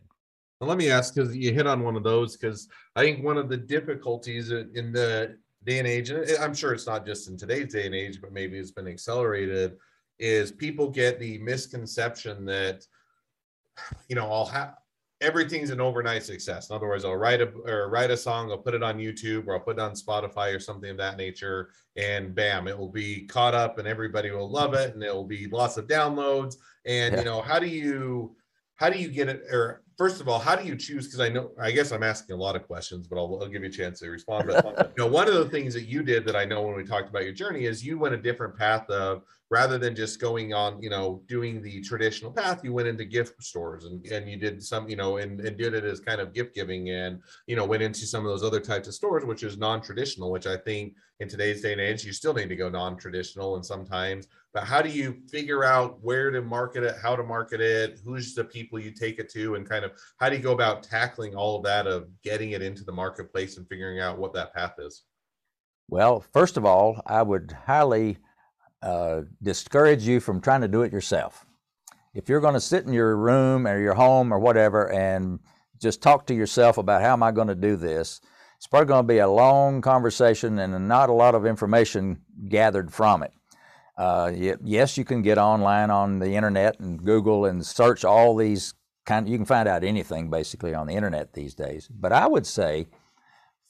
Let 0.60 0.78
me 0.78 0.90
ask 0.90 1.14
because 1.14 1.34
you 1.34 1.52
hit 1.52 1.66
on 1.66 1.82
one 1.82 1.96
of 1.96 2.04
those 2.04 2.36
because 2.36 2.68
I 2.94 3.02
think 3.02 3.24
one 3.24 3.36
of 3.36 3.48
the 3.48 3.56
difficulties 3.56 4.52
in 4.52 4.92
the 4.92 5.36
day 5.64 5.78
and 5.78 5.88
age, 5.88 6.10
and 6.10 6.24
I'm 6.40 6.54
sure 6.54 6.72
it's 6.72 6.86
not 6.86 7.04
just 7.04 7.28
in 7.28 7.36
today's 7.36 7.72
day 7.72 7.86
and 7.86 7.94
age, 7.94 8.20
but 8.20 8.32
maybe 8.32 8.58
it's 8.58 8.70
been 8.70 8.86
accelerated, 8.86 9.76
is 10.20 10.52
people 10.52 10.88
get 10.88 11.18
the 11.18 11.38
misconception 11.38 12.44
that, 12.44 12.86
you 14.08 14.14
know, 14.14 14.30
I'll 14.30 14.46
have 14.46 14.74
everything's 15.22 15.70
an 15.70 15.80
overnight 15.80 16.22
success. 16.22 16.68
In 16.68 16.76
other 16.76 16.88
words, 16.88 17.04
I'll 17.04 17.16
write 17.16 17.40
a 17.40 17.48
or 17.64 17.88
write 17.88 18.10
a 18.10 18.16
song, 18.16 18.50
I'll 18.50 18.58
put 18.58 18.74
it 18.74 18.82
on 18.82 18.98
YouTube 18.98 19.46
or 19.46 19.54
I'll 19.54 19.60
put 19.60 19.78
it 19.78 19.80
on 19.80 19.92
Spotify 19.92 20.54
or 20.54 20.58
something 20.58 20.90
of 20.90 20.96
that 20.98 21.16
nature, 21.16 21.70
and 21.96 22.34
bam, 22.34 22.68
it 22.68 22.76
will 22.76 22.90
be 22.90 23.24
caught 23.26 23.54
up 23.54 23.78
and 23.78 23.88
everybody 23.88 24.30
will 24.30 24.50
love 24.50 24.74
it 24.74 24.94
and 24.94 25.02
it 25.02 25.14
will 25.14 25.24
be 25.24 25.46
lots 25.46 25.76
of 25.76 25.86
downloads. 25.86 26.56
And 26.84 27.14
yeah. 27.14 27.20
you 27.20 27.24
know, 27.24 27.40
how 27.40 27.58
do 27.58 27.66
you 27.66 28.36
how 28.74 28.90
do 28.90 28.98
you 28.98 29.08
get 29.08 29.28
it 29.28 29.42
or 29.50 29.82
first 29.96 30.20
of 30.20 30.28
all, 30.28 30.38
how 30.38 30.56
do 30.56 30.66
you 30.66 30.76
choose? 30.76 31.06
Because 31.06 31.20
I 31.20 31.28
know, 31.28 31.52
I 31.60 31.70
guess 31.70 31.92
I'm 31.92 32.02
asking 32.02 32.34
a 32.34 32.38
lot 32.38 32.56
of 32.56 32.66
questions, 32.66 33.06
but 33.06 33.18
I'll, 33.18 33.38
I'll 33.40 33.48
give 33.48 33.62
you 33.62 33.68
a 33.68 33.72
chance 33.72 34.00
to 34.00 34.08
respond. 34.08 34.48
But 34.48 34.92
you 34.96 35.04
know, 35.04 35.10
one 35.10 35.28
of 35.28 35.34
the 35.34 35.48
things 35.48 35.74
that 35.74 35.84
you 35.84 36.02
did 36.02 36.24
that 36.26 36.34
I 36.34 36.44
know 36.44 36.62
when 36.62 36.74
we 36.74 36.84
talked 36.84 37.08
about 37.08 37.24
your 37.24 37.32
journey 37.32 37.66
is 37.66 37.84
you 37.84 37.98
went 37.98 38.14
a 38.14 38.18
different 38.18 38.56
path 38.56 38.88
of 38.90 39.22
rather 39.52 39.76
than 39.76 39.94
just 39.94 40.18
going 40.18 40.54
on, 40.54 40.80
you 40.80 40.88
know, 40.88 41.22
doing 41.28 41.60
the 41.60 41.82
traditional 41.82 42.32
path, 42.32 42.64
you 42.64 42.72
went 42.72 42.88
into 42.88 43.04
gift 43.04 43.34
stores 43.44 43.84
and, 43.84 44.02
and 44.06 44.26
you 44.26 44.38
did 44.38 44.62
some, 44.62 44.88
you 44.88 44.96
know, 44.96 45.18
and, 45.18 45.40
and 45.42 45.58
did 45.58 45.74
it 45.74 45.84
as 45.84 46.00
kind 46.00 46.22
of 46.22 46.32
gift 46.32 46.54
giving 46.54 46.88
and, 46.88 47.20
you 47.46 47.54
know, 47.54 47.66
went 47.66 47.82
into 47.82 48.06
some 48.06 48.24
of 48.24 48.30
those 48.30 48.42
other 48.42 48.60
types 48.60 48.88
of 48.88 48.94
stores, 48.94 49.26
which 49.26 49.42
is 49.42 49.58
non-traditional, 49.58 50.32
which 50.32 50.46
I 50.46 50.56
think 50.56 50.94
in 51.20 51.28
today's 51.28 51.60
day 51.60 51.72
and 51.72 51.82
age, 51.82 52.02
you 52.02 52.14
still 52.14 52.32
need 52.32 52.48
to 52.48 52.56
go 52.56 52.70
non-traditional 52.70 53.56
and 53.56 53.64
sometimes, 53.64 54.26
but 54.54 54.64
how 54.64 54.80
do 54.80 54.88
you 54.88 55.18
figure 55.30 55.64
out 55.64 56.02
where 56.02 56.30
to 56.30 56.40
market 56.40 56.82
it, 56.82 56.96
how 57.02 57.14
to 57.14 57.22
market 57.22 57.60
it, 57.60 58.00
who's 58.06 58.34
the 58.34 58.44
people 58.44 58.78
you 58.78 58.90
take 58.90 59.18
it 59.18 59.28
to, 59.32 59.56
and 59.56 59.68
kind 59.68 59.84
of 59.84 59.92
how 60.18 60.30
do 60.30 60.36
you 60.36 60.42
go 60.42 60.52
about 60.52 60.82
tackling 60.82 61.34
all 61.34 61.58
of 61.58 61.64
that 61.64 61.86
of 61.86 62.08
getting 62.22 62.52
it 62.52 62.62
into 62.62 62.84
the 62.84 62.92
marketplace 62.92 63.58
and 63.58 63.68
figuring 63.68 64.00
out 64.00 64.18
what 64.18 64.32
that 64.32 64.54
path 64.54 64.76
is? 64.78 65.02
Well, 65.90 66.20
first 66.20 66.56
of 66.56 66.64
all, 66.64 67.02
I 67.04 67.20
would 67.20 67.54
highly 67.66 68.16
uh, 68.82 69.22
discourage 69.42 70.06
you 70.06 70.20
from 70.20 70.40
trying 70.40 70.60
to 70.60 70.68
do 70.68 70.82
it 70.82 70.92
yourself. 70.92 71.46
If 72.14 72.28
you're 72.28 72.40
going 72.40 72.54
to 72.54 72.60
sit 72.60 72.84
in 72.84 72.92
your 72.92 73.16
room 73.16 73.66
or 73.66 73.80
your 73.80 73.94
home 73.94 74.32
or 74.32 74.38
whatever 74.38 74.92
and 74.92 75.38
just 75.80 76.02
talk 76.02 76.26
to 76.26 76.34
yourself 76.34 76.78
about 76.78 77.02
how 77.02 77.12
am 77.12 77.22
I 77.22 77.32
going 77.32 77.48
to 77.48 77.54
do 77.54 77.76
this, 77.76 78.20
it's 78.56 78.66
probably 78.66 78.86
going 78.86 79.04
to 79.04 79.12
be 79.12 79.18
a 79.18 79.28
long 79.28 79.80
conversation 79.80 80.58
and 80.58 80.86
not 80.88 81.08
a 81.08 81.12
lot 81.12 81.34
of 81.34 81.46
information 81.46 82.20
gathered 82.48 82.92
from 82.92 83.22
it. 83.22 83.32
Uh, 83.96 84.32
yes, 84.62 84.96
you 84.96 85.04
can 85.04 85.22
get 85.22 85.38
online 85.38 85.90
on 85.90 86.18
the 86.18 86.34
internet 86.34 86.78
and 86.80 87.04
Google 87.04 87.44
and 87.44 87.64
search 87.64 88.04
all 88.04 88.36
these 88.36 88.74
kind. 89.04 89.28
You 89.28 89.36
can 89.36 89.46
find 89.46 89.68
out 89.68 89.84
anything 89.84 90.30
basically 90.30 90.74
on 90.74 90.86
the 90.86 90.94
internet 90.94 91.34
these 91.34 91.54
days. 91.54 91.88
But 91.88 92.12
I 92.12 92.26
would 92.26 92.46
say, 92.46 92.86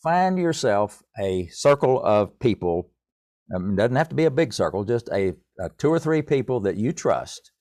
find 0.02 0.38
yourself 0.38 1.02
a 1.18 1.46
circle 1.48 2.02
of 2.02 2.38
people 2.38 2.90
um, 3.54 3.72
it 3.72 3.76
doesn't 3.76 3.96
have 3.96 4.08
to 4.08 4.14
be 4.14 4.24
a 4.24 4.30
big 4.30 4.52
circle, 4.52 4.84
just 4.84 5.08
a, 5.10 5.34
a 5.58 5.68
two 5.78 5.90
or 5.90 5.98
three 5.98 6.22
people 6.22 6.60
that 6.60 6.76
you 6.76 6.92
trust 6.92 7.52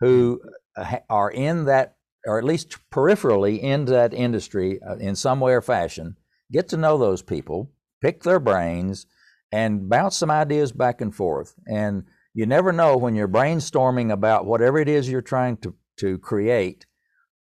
who 0.00 0.40
uh, 0.76 0.98
are 1.08 1.30
in 1.30 1.64
that, 1.64 1.96
or 2.26 2.38
at 2.38 2.44
least 2.44 2.76
peripherally 2.92 3.60
in 3.60 3.86
that 3.86 4.12
industry 4.12 4.80
uh, 4.82 4.96
in 4.96 5.16
some 5.16 5.40
way 5.40 5.52
or 5.52 5.62
fashion. 5.62 6.16
Get 6.52 6.68
to 6.68 6.76
know 6.76 6.98
those 6.98 7.22
people, 7.22 7.72
pick 8.02 8.22
their 8.22 8.40
brains, 8.40 9.06
and 9.52 9.88
bounce 9.88 10.16
some 10.16 10.30
ideas 10.30 10.72
back 10.72 11.00
and 11.00 11.14
forth. 11.14 11.54
And 11.66 12.04
you 12.34 12.46
never 12.46 12.72
know 12.72 12.96
when 12.96 13.14
you're 13.14 13.28
brainstorming 13.28 14.12
about 14.12 14.44
whatever 14.44 14.78
it 14.78 14.88
is 14.88 15.08
you're 15.08 15.22
trying 15.22 15.56
to, 15.58 15.74
to 15.98 16.18
create 16.18 16.86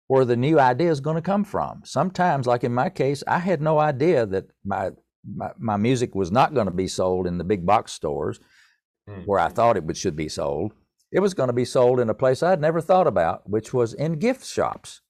where 0.06 0.24
the 0.24 0.36
new 0.36 0.60
idea 0.60 0.90
is 0.90 1.00
going 1.00 1.16
to 1.16 1.22
come 1.22 1.44
from. 1.44 1.82
Sometimes, 1.84 2.46
like 2.46 2.62
in 2.62 2.72
my 2.72 2.90
case, 2.90 3.24
I 3.26 3.38
had 3.38 3.60
no 3.60 3.78
idea 3.78 4.26
that 4.26 4.44
my 4.64 4.90
my, 5.26 5.50
my 5.58 5.76
music 5.76 6.14
was 6.14 6.30
not 6.30 6.54
going 6.54 6.66
to 6.66 6.72
be 6.72 6.88
sold 6.88 7.26
in 7.26 7.38
the 7.38 7.44
big 7.44 7.64
box 7.64 7.92
stores 7.92 8.40
mm. 9.08 9.24
where 9.26 9.40
I 9.40 9.48
thought 9.48 9.76
it 9.76 9.84
would 9.84 9.96
should 9.96 10.16
be 10.16 10.28
sold. 10.28 10.72
It 11.12 11.20
was 11.20 11.34
going 11.34 11.48
to 11.48 11.54
be 11.54 11.64
sold 11.64 12.00
in 12.00 12.10
a 12.10 12.14
place 12.14 12.42
I'd 12.42 12.60
never 12.60 12.80
thought 12.80 13.06
about, 13.06 13.48
which 13.48 13.72
was 13.72 13.94
in 13.94 14.18
gift 14.18 14.44
shops. 14.46 15.00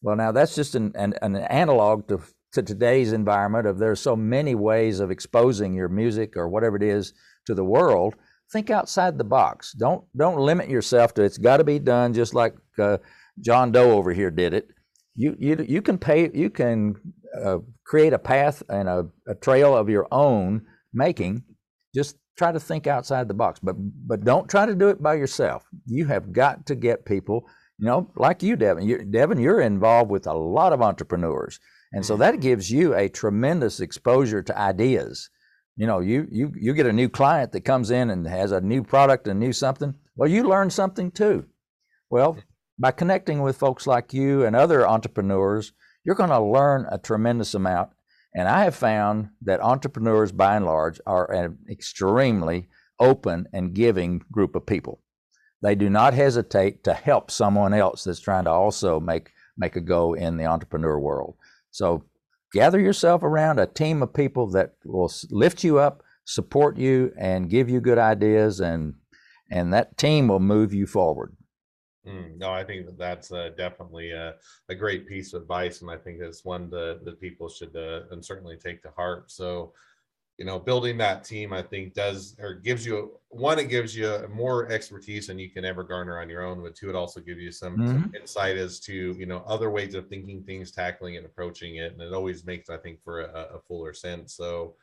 Well, 0.00 0.16
now 0.16 0.32
that's 0.32 0.54
just 0.54 0.74
an, 0.74 0.92
an, 0.94 1.14
an 1.22 1.36
analog 1.36 2.08
to, 2.08 2.20
to 2.52 2.62
today's 2.62 3.12
environment 3.12 3.66
of 3.66 3.78
there's 3.78 4.00
so 4.00 4.16
many 4.16 4.54
ways 4.54 4.98
of 4.98 5.10
exposing 5.10 5.74
your 5.74 5.88
music 5.88 6.36
or 6.36 6.48
whatever 6.48 6.76
it 6.76 6.82
is 6.82 7.12
to 7.46 7.54
the 7.54 7.64
world. 7.64 8.14
Think 8.50 8.70
outside 8.70 9.16
the 9.16 9.24
box. 9.24 9.72
Don't 9.72 10.04
don't 10.14 10.38
limit 10.38 10.68
yourself 10.68 11.14
to 11.14 11.22
it's 11.22 11.38
got 11.38 11.58
to 11.58 11.64
be 11.64 11.78
done 11.78 12.12
just 12.12 12.34
like 12.34 12.54
uh, 12.78 12.98
John 13.40 13.72
Doe 13.72 13.92
over 13.92 14.12
here 14.12 14.30
did 14.30 14.52
it. 14.52 14.68
You 15.14 15.36
you 15.38 15.64
you 15.66 15.80
can 15.80 15.96
pay 15.96 16.30
you 16.34 16.50
can 16.50 16.96
uh, 17.40 17.58
create 17.84 18.12
a 18.12 18.18
path 18.18 18.62
and 18.68 18.88
a, 18.88 19.08
a 19.26 19.34
trail 19.34 19.76
of 19.76 19.88
your 19.88 20.06
own 20.10 20.62
making. 20.92 21.44
Just 21.94 22.16
try 22.36 22.52
to 22.52 22.60
think 22.60 22.86
outside 22.86 23.28
the 23.28 23.34
box, 23.34 23.60
but 23.62 23.76
but 24.06 24.24
don't 24.24 24.48
try 24.48 24.66
to 24.66 24.74
do 24.74 24.88
it 24.88 25.02
by 25.02 25.14
yourself. 25.14 25.64
You 25.86 26.06
have 26.06 26.32
got 26.32 26.66
to 26.66 26.74
get 26.74 27.04
people, 27.04 27.46
you 27.78 27.86
know, 27.86 28.10
like 28.16 28.42
you, 28.42 28.56
Devin. 28.56 28.86
You, 28.86 29.04
Devin, 29.04 29.38
you're 29.38 29.60
involved 29.60 30.10
with 30.10 30.26
a 30.26 30.32
lot 30.32 30.72
of 30.72 30.82
entrepreneurs, 30.82 31.60
and 31.92 32.04
so 32.04 32.14
mm-hmm. 32.14 32.22
that 32.22 32.40
gives 32.40 32.70
you 32.70 32.94
a 32.94 33.08
tremendous 33.08 33.80
exposure 33.80 34.42
to 34.42 34.58
ideas. 34.58 35.28
You 35.76 35.86
know, 35.86 36.00
you 36.00 36.26
you 36.30 36.52
you 36.54 36.74
get 36.74 36.86
a 36.86 36.92
new 36.92 37.08
client 37.08 37.52
that 37.52 37.62
comes 37.62 37.90
in 37.90 38.10
and 38.10 38.26
has 38.26 38.52
a 38.52 38.60
new 38.60 38.82
product, 38.82 39.28
a 39.28 39.34
new 39.34 39.52
something. 39.52 39.94
Well, 40.16 40.30
you 40.30 40.44
learn 40.44 40.70
something 40.70 41.10
too. 41.10 41.46
Well, 42.10 42.36
by 42.78 42.90
connecting 42.90 43.42
with 43.42 43.56
folks 43.56 43.86
like 43.86 44.12
you 44.12 44.44
and 44.44 44.56
other 44.56 44.86
entrepreneurs, 44.86 45.72
you're 46.04 46.14
going 46.14 46.30
to 46.30 46.40
learn 46.40 46.86
a 46.90 46.98
tremendous 46.98 47.54
amount. 47.54 47.90
And 48.34 48.48
I 48.48 48.64
have 48.64 48.74
found 48.74 49.30
that 49.42 49.60
entrepreneurs, 49.60 50.32
by 50.32 50.56
and 50.56 50.64
large, 50.64 51.00
are 51.06 51.30
an 51.30 51.58
extremely 51.70 52.68
open 52.98 53.46
and 53.52 53.74
giving 53.74 54.22
group 54.30 54.54
of 54.54 54.66
people. 54.66 55.00
They 55.60 55.74
do 55.74 55.88
not 55.88 56.14
hesitate 56.14 56.82
to 56.84 56.94
help 56.94 57.30
someone 57.30 57.74
else 57.74 58.04
that's 58.04 58.20
trying 58.20 58.44
to 58.44 58.50
also 58.50 58.98
make 59.00 59.30
make 59.56 59.76
a 59.76 59.80
go 59.80 60.14
in 60.14 60.38
the 60.38 60.46
entrepreneur 60.46 60.98
world. 60.98 61.36
So 61.70 62.04
gather 62.52 62.80
yourself 62.80 63.22
around 63.22 63.58
a 63.58 63.66
team 63.66 64.02
of 64.02 64.14
people 64.14 64.50
that 64.52 64.74
will 64.84 65.12
lift 65.30 65.62
you 65.62 65.78
up, 65.78 66.02
support 66.24 66.78
you, 66.78 67.12
and 67.18 67.50
give 67.50 67.68
you 67.68 67.80
good 67.80 67.98
ideas, 67.98 68.60
and 68.60 68.94
and 69.50 69.72
that 69.72 69.98
team 69.98 70.28
will 70.28 70.40
move 70.40 70.72
you 70.72 70.86
forward. 70.86 71.36
Mm, 72.06 72.38
no, 72.38 72.50
I 72.50 72.64
think 72.64 72.86
that 72.86 72.98
that's 72.98 73.30
uh, 73.30 73.50
definitely 73.56 74.10
a, 74.10 74.34
a, 74.68 74.74
great 74.74 75.06
piece 75.06 75.34
of 75.34 75.42
advice, 75.42 75.82
and 75.82 75.90
I 75.90 75.96
think 75.96 76.20
it's 76.20 76.44
one 76.44 76.68
that, 76.70 77.04
that 77.04 77.20
people 77.20 77.48
should 77.48 77.76
uh, 77.76 78.02
and 78.10 78.24
certainly 78.24 78.56
take 78.56 78.82
to 78.82 78.90
heart. 78.90 79.30
So, 79.30 79.72
you 80.36 80.44
know, 80.44 80.58
building 80.58 80.98
that 80.98 81.22
team, 81.22 81.52
I 81.52 81.62
think 81.62 81.94
does 81.94 82.34
or 82.40 82.54
gives 82.54 82.84
you 82.84 83.20
one, 83.28 83.60
it 83.60 83.68
gives 83.68 83.96
you 83.96 84.28
more 84.34 84.68
expertise 84.72 85.28
than 85.28 85.38
you 85.38 85.50
can 85.50 85.64
ever 85.64 85.84
garner 85.84 86.20
on 86.20 86.28
your 86.28 86.42
own. 86.42 86.60
But 86.60 86.74
two, 86.74 86.90
it 86.90 86.96
also 86.96 87.20
gives 87.20 87.40
you 87.40 87.52
some, 87.52 87.76
mm-hmm. 87.76 87.86
some 87.86 88.12
insight 88.18 88.56
as 88.56 88.80
to 88.80 88.92
you 88.92 89.26
know 89.26 89.44
other 89.46 89.70
ways 89.70 89.94
of 89.94 90.08
thinking 90.08 90.42
things, 90.42 90.72
tackling 90.72 91.16
and 91.16 91.26
approaching 91.26 91.76
it, 91.76 91.92
and 91.92 92.02
it 92.02 92.12
always 92.12 92.44
makes, 92.44 92.68
I 92.68 92.78
think, 92.78 93.00
for 93.04 93.20
a, 93.20 93.50
a 93.54 93.60
fuller 93.68 93.94
sense. 93.94 94.34
So 94.34 94.74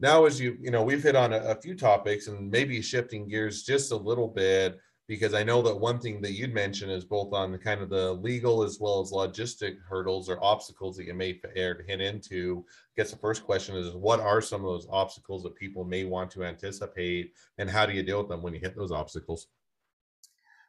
now, 0.00 0.24
as 0.24 0.40
you 0.40 0.56
you 0.60 0.72
know, 0.72 0.82
we've 0.82 1.02
hit 1.02 1.14
on 1.14 1.32
a, 1.32 1.38
a 1.38 1.54
few 1.54 1.76
topics, 1.76 2.26
and 2.26 2.50
maybe 2.50 2.82
shifting 2.82 3.28
gears 3.28 3.62
just 3.62 3.92
a 3.92 3.96
little 3.96 4.28
bit 4.28 4.80
because 5.08 5.34
I 5.34 5.44
know 5.44 5.62
that 5.62 5.78
one 5.78 6.00
thing 6.00 6.20
that 6.22 6.32
you'd 6.32 6.54
mentioned 6.54 6.90
is 6.90 7.04
both 7.04 7.32
on 7.32 7.52
the 7.52 7.58
kind 7.58 7.80
of 7.80 7.88
the 7.88 8.12
legal 8.14 8.62
as 8.62 8.78
well 8.80 9.00
as 9.00 9.12
logistic 9.12 9.76
hurdles 9.88 10.28
or 10.28 10.42
obstacles 10.42 10.96
that 10.96 11.04
you 11.04 11.14
may 11.14 11.40
hit 11.54 12.00
into. 12.00 12.64
I 12.68 12.92
guess 12.96 13.12
the 13.12 13.18
first 13.18 13.44
question 13.44 13.76
is 13.76 13.94
what 13.94 14.20
are 14.20 14.40
some 14.40 14.62
of 14.62 14.66
those 14.66 14.88
obstacles 14.90 15.42
that 15.44 15.54
people 15.54 15.84
may 15.84 16.04
want 16.04 16.30
to 16.32 16.44
anticipate 16.44 17.32
and 17.58 17.70
how 17.70 17.86
do 17.86 17.92
you 17.92 18.02
deal 18.02 18.18
with 18.18 18.28
them 18.28 18.42
when 18.42 18.54
you 18.54 18.60
hit 18.60 18.76
those 18.76 18.92
obstacles? 18.92 19.46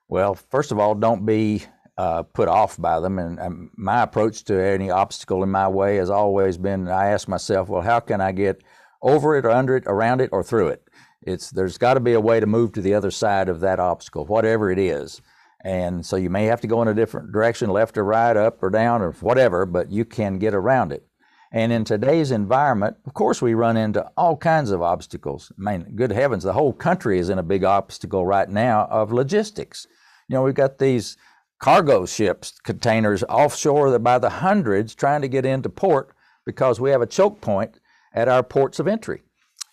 Well, 0.08 0.36
first 0.36 0.72
of 0.72 0.79
all, 0.79 0.96
don't 0.96 1.25
be 1.25 1.63
uh, 1.98 2.24
put 2.24 2.48
off 2.48 2.79
by 2.79 3.00
them. 3.00 3.20
And 3.20 3.39
um, 3.39 3.72
my 3.75 4.03
approach 4.03 4.44
to 4.46 4.63
any 4.63 4.89
obstacle 4.89 5.44
in 5.44 5.50
my 5.50 5.67
way 5.67 5.98
has 5.98 6.10
always 6.10 6.58
been 6.58 6.88
I 6.88 7.08
ask 7.08 7.27
myself, 7.27 7.70
well, 7.70 7.82
how 7.82 8.00
can 8.00 8.22
I 8.22 8.32
get 8.32 8.63
over 9.01 9.36
it 9.36 9.46
or 9.46 9.51
under 9.51 9.75
it, 9.75 9.84
around 9.88 10.22
it, 10.22 10.29
or 10.32 10.44
through 10.44 10.70
it? 10.70 10.87
It's 11.27 11.51
there's 11.51 11.77
got 11.77 11.96
to 11.96 12.00
be 12.00 12.13
a 12.13 12.22
way 12.22 12.39
to 12.39 12.46
move 12.46 12.72
to 12.74 12.81
the 12.81 12.93
other 12.93 13.12
side 13.12 13.50
of 13.50 13.60
that 13.60 13.79
obstacle, 13.79 14.25
whatever 14.25 14.72
it 14.72 14.79
is. 14.79 15.22
And 15.63 16.05
so 16.05 16.15
you 16.15 16.29
may 16.29 16.46
have 16.46 16.62
to 16.62 16.67
go 16.67 16.81
in 16.81 16.88
a 16.88 16.93
different 16.93 17.34
direction, 17.34 17.69
left 17.69 17.98
or 17.98 18.05
right, 18.05 18.38
up 18.38 18.63
or 18.63 18.69
down, 18.69 19.01
or 19.01 19.12
whatever, 19.13 19.65
but 19.65 19.91
you 19.91 20.05
can 20.05 20.39
get 20.39 20.53
around 20.53 20.93
it. 20.93 21.05
And 21.51 21.72
in 21.72 21.84
today's 21.84 22.31
environment, 22.31 22.98
of 23.05 23.13
course, 23.13 23.41
we 23.41 23.53
run 23.53 23.75
into 23.75 24.10
all 24.15 24.38
kinds 24.38 24.72
of 24.72 24.81
obstacles. 24.81 25.51
I 25.57 25.62
mean, 25.62 25.96
good 25.96 26.12
heavens, 26.12 26.43
the 26.43 26.53
whole 26.53 26.74
country 26.74 27.19
is 27.19 27.29
in 27.29 27.39
a 27.39 27.43
big 27.43 27.63
obstacle 27.63 28.25
right 28.25 28.50
now 28.50 28.86
of 28.86 29.12
logistics. 29.12 29.88
You 30.29 30.36
know, 30.36 30.43
we've 30.43 30.53
got 30.53 30.77
these 30.77 31.17
cargo 31.60 32.05
ships, 32.05 32.60
containers 32.63 33.24
offshore 33.24 33.98
by 34.00 34.19
the 34.19 34.29
hundreds 34.29 34.96
trying 34.96 35.22
to 35.22 35.27
get 35.27 35.46
into 35.46 35.69
port 35.69 36.13
because 36.46 36.79
we 36.79 36.91
have 36.91 37.01
a 37.01 37.07
choke 37.07 37.41
point 37.41 37.79
at 38.13 38.29
our 38.29 38.43
ports 38.43 38.79
of 38.79 38.88
entry. 38.88 39.24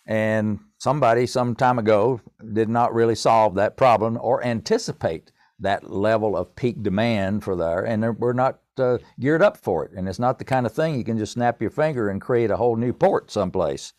And 0.05 0.59
somebody 0.77 1.25
some 1.25 1.55
time 1.55 1.79
ago 1.79 2.21
did 2.53 2.69
not 2.69 2.93
really 2.93 3.15
solve 3.15 3.55
that 3.55 3.77
problem 3.77 4.17
or 4.21 4.43
anticipate 4.43 5.31
that 5.59 5.89
level 5.89 6.35
of 6.35 6.55
peak 6.55 6.83
demand 6.83 7.43
for 7.43 7.55
there, 7.55 7.85
and 7.85 8.17
we're 8.19 8.33
not 8.33 8.59
uh, 8.77 8.97
geared 9.19 9.41
up 9.41 9.57
for 9.57 9.85
it. 9.85 9.91
And 9.95 10.07
it's 10.09 10.19
not 10.19 10.37
the 10.37 10.45
kind 10.45 10.65
of 10.65 10.73
thing 10.73 10.97
you 10.97 11.03
can 11.03 11.17
just 11.17 11.33
snap 11.33 11.61
your 11.61 11.71
finger 11.71 12.09
and 12.09 12.19
create 12.19 12.51
a 12.51 12.57
whole 12.57 12.75
new 12.75 12.91
port 12.91 13.31
someplace. 13.31 13.93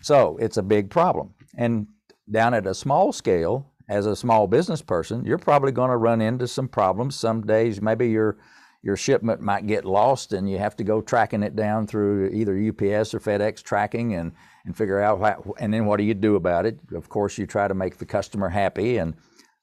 So 0.00 0.36
it's 0.38 0.56
a 0.56 0.62
big 0.62 0.90
problem. 0.90 1.34
And 1.56 1.88
down 2.30 2.54
at 2.54 2.66
a 2.66 2.74
small 2.74 3.12
scale, 3.12 3.70
as 3.88 4.06
a 4.06 4.16
small 4.16 4.46
business 4.46 4.80
person, 4.80 5.24
you're 5.24 5.38
probably 5.38 5.72
going 5.72 5.90
to 5.90 5.96
run 5.96 6.20
into 6.22 6.48
some 6.48 6.68
problems. 6.68 7.16
Some 7.16 7.46
days, 7.46 7.82
maybe 7.82 8.08
your 8.08 8.38
your 8.82 8.96
shipment 8.96 9.40
might 9.40 9.66
get 9.66 9.86
lost, 9.86 10.34
and 10.34 10.50
you 10.50 10.58
have 10.58 10.76
to 10.76 10.84
go 10.84 11.00
tracking 11.00 11.42
it 11.42 11.56
down 11.56 11.86
through 11.86 12.28
either 12.28 12.52
UPS 12.52 13.14
or 13.14 13.20
FedEx 13.20 13.62
tracking, 13.62 14.14
and 14.14 14.32
and 14.64 14.76
figure 14.76 15.00
out 15.00 15.20
how, 15.20 15.54
and 15.58 15.72
then 15.72 15.86
what 15.86 15.98
do 15.98 16.04
you 16.04 16.14
do 16.14 16.36
about 16.36 16.66
it? 16.66 16.78
Of 16.94 17.08
course, 17.08 17.38
you 17.38 17.46
try 17.46 17.68
to 17.68 17.74
make 17.74 17.98
the 17.98 18.06
customer 18.06 18.48
happy 18.48 18.96
and 18.96 19.14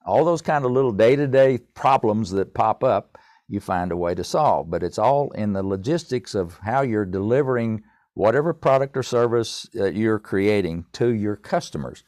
all 0.04 0.24
those 0.24 0.42
kind 0.42 0.64
of 0.64 0.70
little 0.70 0.92
day-to-day 0.92 1.58
problems 1.74 2.30
that 2.32 2.54
pop 2.54 2.82
up, 2.82 3.18
you 3.48 3.60
find 3.60 3.92
a 3.92 3.96
way 3.96 4.14
to 4.14 4.24
solve. 4.24 4.70
But 4.70 4.82
it's 4.82 4.98
all 4.98 5.30
in 5.32 5.52
the 5.52 5.62
logistics 5.62 6.34
of 6.34 6.58
how 6.58 6.82
you're 6.82 7.04
delivering 7.04 7.82
whatever 8.14 8.52
product 8.52 8.96
or 8.96 9.02
service 9.02 9.68
that 9.74 9.94
you're 9.94 10.18
creating 10.18 10.84
to 10.92 11.08
your 11.08 11.36
customers. 11.36 12.04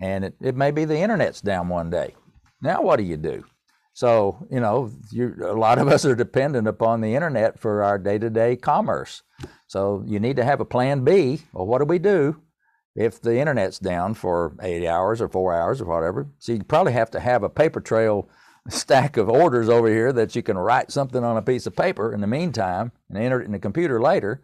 And 0.00 0.24
it, 0.24 0.34
it 0.40 0.56
may 0.56 0.70
be 0.70 0.84
the 0.84 0.98
internet's 0.98 1.40
down 1.40 1.68
one 1.68 1.90
day. 1.90 2.14
Now 2.60 2.82
what 2.82 2.96
do 2.96 3.04
you 3.04 3.16
do? 3.16 3.44
So, 3.94 4.46
you 4.50 4.60
know, 4.60 4.92
a 5.42 5.54
lot 5.54 5.78
of 5.78 5.88
us 5.88 6.04
are 6.04 6.14
dependent 6.14 6.68
upon 6.68 7.00
the 7.00 7.14
internet 7.14 7.58
for 7.58 7.82
our 7.82 7.98
day 7.98 8.18
to 8.18 8.30
day 8.30 8.54
commerce. 8.54 9.22
So, 9.68 10.02
you 10.06 10.18
need 10.18 10.36
to 10.36 10.44
have 10.44 10.60
a 10.60 10.64
plan 10.64 11.04
B. 11.04 11.42
Well, 11.52 11.66
what 11.66 11.78
do 11.78 11.84
we 11.84 11.98
do 11.98 12.40
if 12.96 13.20
the 13.20 13.38
internet's 13.38 13.78
down 13.78 14.14
for 14.14 14.56
eight 14.62 14.86
hours 14.86 15.20
or 15.20 15.28
four 15.28 15.54
hours 15.54 15.80
or 15.80 15.84
whatever? 15.84 16.26
So, 16.38 16.52
you 16.52 16.64
probably 16.64 16.94
have 16.94 17.10
to 17.12 17.20
have 17.20 17.42
a 17.42 17.50
paper 17.50 17.80
trail 17.80 18.28
stack 18.68 19.16
of 19.16 19.28
orders 19.28 19.68
over 19.68 19.88
here 19.88 20.12
that 20.12 20.34
you 20.34 20.42
can 20.42 20.58
write 20.58 20.90
something 20.90 21.22
on 21.22 21.36
a 21.36 21.42
piece 21.42 21.66
of 21.66 21.76
paper 21.76 22.12
in 22.12 22.20
the 22.20 22.26
meantime 22.26 22.92
and 23.08 23.18
enter 23.18 23.40
it 23.40 23.44
in 23.46 23.52
the 23.52 23.58
computer 23.58 24.00
later. 24.00 24.42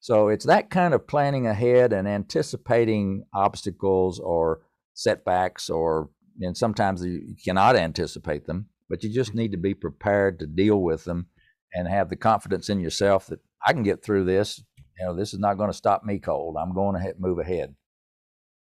So, 0.00 0.28
it's 0.28 0.46
that 0.46 0.70
kind 0.70 0.94
of 0.94 1.08
planning 1.08 1.46
ahead 1.46 1.92
and 1.92 2.06
anticipating 2.06 3.24
obstacles 3.34 4.20
or 4.20 4.62
setbacks 4.94 5.68
or 5.68 6.08
and 6.40 6.56
sometimes 6.56 7.04
you 7.04 7.34
cannot 7.44 7.76
anticipate 7.76 8.46
them, 8.46 8.68
but 8.88 9.02
you 9.02 9.12
just 9.12 9.30
mm-hmm. 9.30 9.38
need 9.38 9.52
to 9.52 9.58
be 9.58 9.74
prepared 9.74 10.38
to 10.38 10.46
deal 10.46 10.80
with 10.80 11.04
them 11.04 11.26
and 11.72 11.88
have 11.88 12.08
the 12.08 12.16
confidence 12.16 12.68
in 12.68 12.80
yourself 12.80 13.26
that 13.26 13.40
I 13.64 13.72
can 13.72 13.82
get 13.82 14.02
through 14.02 14.24
this. 14.24 14.62
You 14.98 15.06
know, 15.06 15.14
this 15.14 15.34
is 15.34 15.38
not 15.38 15.58
going 15.58 15.70
to 15.70 15.76
stop 15.76 16.04
me 16.04 16.18
cold. 16.18 16.56
I'm 16.58 16.74
going 16.74 17.00
to 17.00 17.14
move 17.18 17.38
ahead. 17.38 17.74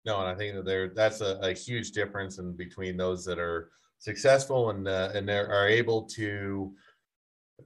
No, 0.06 0.20
and 0.20 0.30
I 0.30 0.36
think 0.36 0.56
that 0.56 0.66
there 0.66 0.90
that's 0.90 1.22
a, 1.22 1.40
a 1.42 1.54
huge 1.54 1.92
difference 1.92 2.38
in 2.38 2.56
between 2.56 2.98
those 2.98 3.26
that 3.26 3.40
are 3.40 3.72
successful 3.98 4.70
and 4.70 4.88
uh, 4.88 5.10
and 5.14 5.30
are 5.30 5.68
able 5.68 6.04
to 6.16 6.74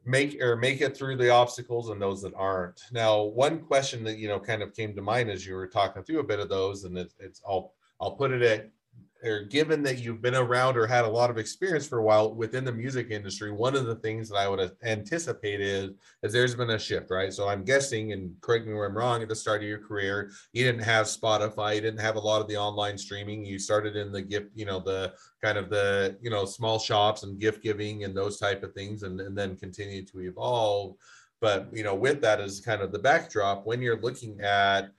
make 0.06 0.42
or 0.42 0.56
make 0.56 0.82
it 0.82 0.98
through 0.98 1.18
the 1.18 1.30
obstacles 1.30 1.90
and 1.90 2.02
those 2.02 2.22
that 2.22 2.34
aren't. 2.36 2.82
Now, 2.92 3.24
one 3.24 3.60
question 3.60 4.04
that 4.06 4.18
you 4.18 4.28
know 4.28 4.40
kind 4.40 4.62
of 4.62 4.74
came 4.74 4.96
to 4.96 5.02
mind 5.02 5.30
as 5.30 5.46
you 5.46 5.56
were 5.56 5.68
talking 5.68 6.04
through 6.04 6.20
a 6.20 6.24
bit 6.24 6.40
of 6.40 6.50
those, 6.50 6.84
and 6.86 6.98
it's, 6.98 7.16
it's 7.20 7.42
I'll 7.48 7.74
I'll 8.02 8.16
put 8.16 8.32
it 8.32 8.42
at 8.42 8.70
or 9.24 9.44
given 9.44 9.82
that 9.84 10.00
you've 10.00 10.22
been 10.22 10.36
around 10.36 10.76
or 10.76 10.86
had 10.86 11.06
a 11.06 11.10
lot 11.10 11.30
of 11.30 11.38
experience 11.38 11.88
for 11.88 12.00
a 12.00 12.04
while 12.04 12.36
within 12.36 12.66
the 12.66 12.72
music 12.72 13.10
industry, 13.10 13.52
one 13.52 13.74
of 13.74 13.86
the 13.86 13.96
things 13.96 14.28
that 14.28 14.36
I 14.36 14.50
would 14.50 14.72
anticipate 14.84 15.62
is, 15.62 15.92
is 16.24 16.34
there's 16.34 16.56
been 16.56 16.72
a 16.72 16.80
shift, 16.80 17.10
right? 17.10 17.32
So 17.32 17.48
I'm 17.48 17.64
guessing, 17.64 18.12
and 18.12 18.36
correct 18.42 18.68
me 18.68 18.74
where 18.74 18.86
I'm 18.86 18.98
wrong, 18.98 19.22
at 19.22 19.30
the 19.30 19.36
start 19.36 19.62
of 19.62 19.70
your 19.70 19.80
career, 19.80 20.32
you 20.52 20.66
didn't 20.66 20.84
have 20.84 21.06
Spotify, 21.06 21.76
you 21.76 21.82
didn't 21.82 22.02
have 22.02 22.18
a 22.18 22.20
lot 22.20 22.42
of 22.42 22.50
the 22.50 22.58
online 22.58 22.98
streaming. 22.98 23.46
You 23.46 23.60
started 23.60 23.96
in 23.96 24.12
the 24.12 24.22
gift, 24.22 24.50
you 24.56 24.66
know, 24.66 24.80
the 24.80 25.14
kind 25.42 25.58
of 25.58 25.70
the, 25.70 26.18
you 26.22 26.30
know, 26.30 26.44
small 26.44 26.78
shops 26.78 27.24
and 27.24 27.40
gift 27.40 27.64
giving 27.64 28.04
and 28.04 28.16
those 28.16 28.38
type 28.38 28.62
of 28.62 28.74
things, 28.74 29.04
and, 29.04 29.22
and 29.22 29.38
then 29.38 29.56
continue 29.56 30.04
to 30.04 30.20
evolve. 30.20 30.96
But, 31.40 31.70
you 31.72 31.84
know, 31.84 31.96
with 31.96 32.22
that 32.22 32.42
as 32.42 32.60
kind 32.60 32.82
of 32.82 32.92
the 32.92 33.00
backdrop, 33.00 33.66
when 33.66 33.82
you're 33.82 34.02
looking 34.02 34.42
at, 34.42 34.92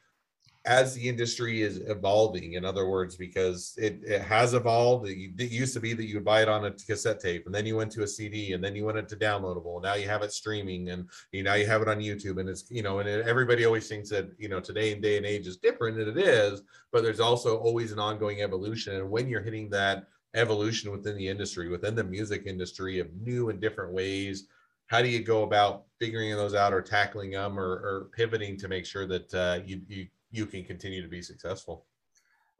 as 0.67 0.95
the 0.95 1.09
industry 1.09 1.61
is 1.61 1.79
evolving 1.89 2.55
in 2.55 2.65
other 2.65 2.89
words 2.89 3.17
because 3.17 3.75
it, 3.77 4.01
it 4.03 4.23
has 4.23 4.55
evolved 4.55 5.07
it, 5.07 5.17
used 5.51 5.75
to 5.75 5.81
be 5.81 5.93
that 5.93 6.07
you 6.07 6.15
would 6.15 6.25
buy 6.25 6.41
it 6.41 6.49
on 6.49 6.65
a 6.65 6.71
cassette 6.71 7.21
tape 7.21 7.45
and 7.45 7.55
then 7.55 7.67
you 7.67 7.77
went 7.77 7.93
to 7.93 8.03
a 8.03 8.07
cd 8.07 8.55
and 8.55 8.65
then 8.65 8.75
you 8.75 8.85
went 8.85 8.97
into 8.97 9.15
downloadable 9.15 9.83
now 9.83 9.95
you 9.95 10.09
have 10.09 10.23
it 10.23 10.33
streaming 10.33 10.89
and 10.89 11.09
you 11.33 11.43
now 11.43 11.55
you 11.55 11.67
have 11.67 11.83
it 11.83 11.89
on 11.89 11.99
youtube 11.99 12.41
and 12.41 12.49
it's 12.49 12.71
you 12.71 12.83
know 12.83 13.01
and 13.01 13.09
it, 13.09 13.27
everybody 13.27 13.67
always 13.67 13.89
thinks 13.89 14.09
that 14.09 14.31
you 14.39 14.49
know 14.49 14.61
today 14.61 14.93
and 14.93 15.03
day 15.03 15.19
and 15.19 15.27
age 15.27 15.47
is 15.47 15.59
different 15.59 15.99
and 15.99 16.17
it 16.17 16.27
is 16.27 16.63
but 16.93 17.03
there's 17.03 17.21
also 17.21 17.59
always 17.59 17.93
an 17.93 17.99
ongoing 17.99 18.41
evolution 18.41 18.95
and 18.97 19.11
when 19.11 19.29
you're 19.29 19.43
hitting 19.43 19.69
that 19.69 20.07
evolution 20.35 20.91
within 20.91 21.17
the 21.17 21.29
industry 21.29 21.69
within 21.69 21.95
the 21.95 22.03
music 22.03 22.45
industry 22.47 22.99
of 22.99 23.13
new 23.21 23.51
and 23.51 23.61
different 23.61 23.93
ways 23.93 24.47
how 24.87 25.01
do 25.01 25.09
you 25.09 25.23
go 25.23 25.43
about 25.43 25.85
figuring 25.99 26.31
those 26.33 26.55
out 26.55 26.73
or 26.73 26.83
tackling 26.83 27.31
them 27.31 27.59
or, 27.59 27.65
or 27.65 28.09
pivoting 28.15 28.57
to 28.57 28.69
make 28.69 28.85
sure 28.85 29.07
that 29.07 29.35
uh, 29.35 29.61
you, 29.65 29.81
you 29.89 30.07
you 30.35 30.47
can 30.47 30.65
continue 30.65 31.03
to 31.03 31.09
be 31.09 31.23
successful? 31.23 31.87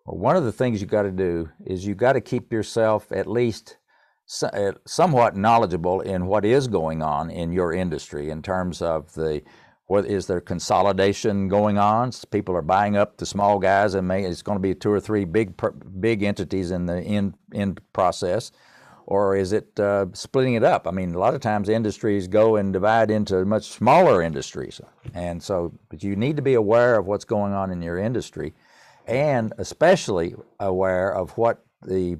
Well, 0.07 0.19
one 0.19 0.37
of 0.37 0.45
the 0.45 0.53
things 0.53 0.81
you 0.81 0.87
got 0.87 1.03
to 1.03 1.11
do 1.11 1.51
is 1.67 1.87
you 1.87 1.95
got 1.95 2.13
to 2.13 2.21
keep 2.21 2.53
yourself 2.53 3.11
at 3.11 3.27
least 3.27 3.79
uh, 4.43 4.73
somewhat 4.87 5.37
knowledgeable 5.37 6.01
in 6.01 6.27
what 6.27 6.45
is 6.45 6.69
going 6.69 7.03
on 7.03 7.31
in 7.31 7.53
your 7.53 7.73
industry 7.73 8.31
in 8.31 8.43
terms 8.43 8.81
of 8.81 9.13
the 9.15 9.43
what 9.87 10.07
is 10.07 10.27
there 10.27 10.41
consolidation 10.41 11.47
going 11.47 11.77
on? 11.77 12.11
People 12.31 12.57
are 12.57 12.63
buying 12.63 12.97
up 12.97 13.19
the 13.19 13.27
small 13.27 13.59
guys, 13.59 13.93
and 13.93 14.09
may, 14.09 14.25
it's 14.25 14.41
going 14.41 14.57
to 14.57 14.63
be 14.63 14.75
two 14.75 14.91
or 14.91 15.01
three 15.01 15.27
big 15.27 15.61
big 16.01 16.23
entities 16.23 16.71
in 16.71 16.87
the 16.87 17.01
end 17.03 17.35
end 17.53 17.81
process, 17.93 18.51
or 19.07 19.37
is 19.37 19.53
it 19.53 19.79
uh, 19.79 20.07
splitting 20.13 20.55
it 20.55 20.65
up? 20.65 20.87
I 20.87 20.91
mean, 20.91 21.15
a 21.15 21.19
lot 21.19 21.35
of 21.35 21.41
times 21.41 21.69
industries 21.69 22.27
go 22.27 22.57
and 22.57 22.73
divide 22.73 23.11
into 23.11 23.45
much 23.45 23.65
smaller 23.65 24.23
industries, 24.23 24.81
and 25.13 25.43
so 25.43 25.73
but 25.89 26.03
you 26.03 26.17
need 26.17 26.37
to 26.37 26.43
be 26.43 26.55
aware 26.55 26.99
of 26.99 27.07
what's 27.07 27.25
going 27.25 27.53
on 27.53 27.71
in 27.71 27.83
your 27.83 27.99
industry, 27.99 28.55
and 29.07 29.53
especially 29.59 30.35
aware 30.61 31.15
of 31.15 31.37
what 31.37 31.65
the 31.83 32.19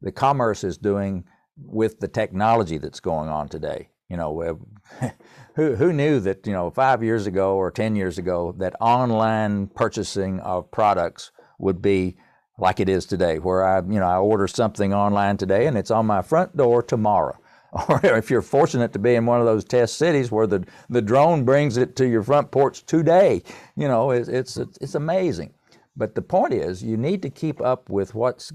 the 0.00 0.12
commerce 0.12 0.64
is 0.64 0.78
doing 0.78 1.24
with 1.56 2.00
the 2.00 2.08
technology 2.08 2.78
that's 2.78 3.00
going 3.00 3.28
on 3.28 3.48
today. 3.48 3.88
You 4.08 4.16
know, 4.16 4.60
who 5.54 5.74
who 5.74 5.92
knew 5.92 6.20
that 6.20 6.46
you 6.46 6.52
know 6.52 6.70
five 6.70 7.02
years 7.02 7.26
ago 7.26 7.56
or 7.56 7.70
ten 7.70 7.96
years 7.96 8.18
ago 8.18 8.54
that 8.58 8.76
online 8.80 9.66
purchasing 9.68 10.40
of 10.40 10.70
products 10.70 11.32
would 11.58 11.82
be 11.82 12.16
like 12.60 12.80
it 12.80 12.88
is 12.88 13.06
today, 13.06 13.38
where 13.38 13.64
I, 13.64 13.78
you 13.78 13.98
know, 14.00 14.06
I 14.06 14.16
order 14.16 14.46
something 14.46 14.92
online 14.92 15.36
today 15.36 15.66
and 15.66 15.76
it's 15.76 15.90
on 15.90 16.06
my 16.06 16.22
front 16.22 16.56
door 16.56 16.82
tomorrow. 16.82 17.36
Or 17.88 18.00
if 18.04 18.30
you're 18.30 18.42
fortunate 18.42 18.92
to 18.94 18.98
be 18.98 19.14
in 19.14 19.26
one 19.26 19.38
of 19.38 19.46
those 19.46 19.62
test 19.62 19.96
cities 19.96 20.32
where 20.32 20.48
the, 20.48 20.64
the 20.88 21.00
drone 21.00 21.44
brings 21.44 21.76
it 21.76 21.94
to 21.96 22.08
your 22.08 22.24
front 22.24 22.50
porch 22.50 22.84
today, 22.84 23.44
you 23.76 23.86
know, 23.86 24.10
it's, 24.10 24.28
it's, 24.28 24.56
it's 24.56 24.96
amazing. 24.96 25.54
But 25.96 26.16
the 26.16 26.22
point 26.22 26.52
is, 26.52 26.82
you 26.82 26.96
need 26.96 27.22
to 27.22 27.30
keep 27.30 27.60
up 27.60 27.88
with 27.88 28.12
what's, 28.12 28.52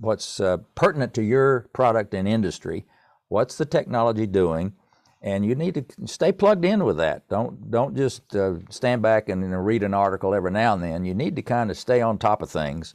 what's 0.00 0.40
uh, 0.40 0.56
pertinent 0.74 1.12
to 1.14 1.22
your 1.22 1.68
product 1.74 2.14
and 2.14 2.26
industry. 2.26 2.86
What's 3.28 3.58
the 3.58 3.66
technology 3.66 4.26
doing? 4.26 4.72
And 5.20 5.44
you 5.44 5.54
need 5.54 5.74
to 5.74 5.84
stay 6.06 6.32
plugged 6.32 6.64
in 6.64 6.84
with 6.84 6.96
that. 6.98 7.28
Don't 7.28 7.70
don't 7.70 7.96
just 7.96 8.34
uh, 8.36 8.54
stand 8.70 9.02
back 9.02 9.28
and, 9.28 9.42
and 9.42 9.66
read 9.66 9.82
an 9.82 9.92
article 9.92 10.32
every 10.32 10.52
now 10.52 10.74
and 10.74 10.82
then. 10.82 11.04
You 11.04 11.12
need 11.12 11.34
to 11.36 11.42
kind 11.42 11.70
of 11.70 11.76
stay 11.76 12.00
on 12.00 12.18
top 12.18 12.40
of 12.40 12.48
things 12.48 12.94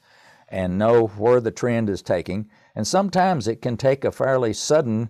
and 0.49 0.77
know 0.77 1.07
where 1.07 1.39
the 1.39 1.51
trend 1.51 1.89
is 1.89 2.01
taking. 2.01 2.49
And 2.75 2.87
sometimes 2.87 3.47
it 3.47 3.61
can 3.61 3.77
take 3.77 4.03
a 4.03 4.11
fairly 4.11 4.53
sudden 4.53 5.09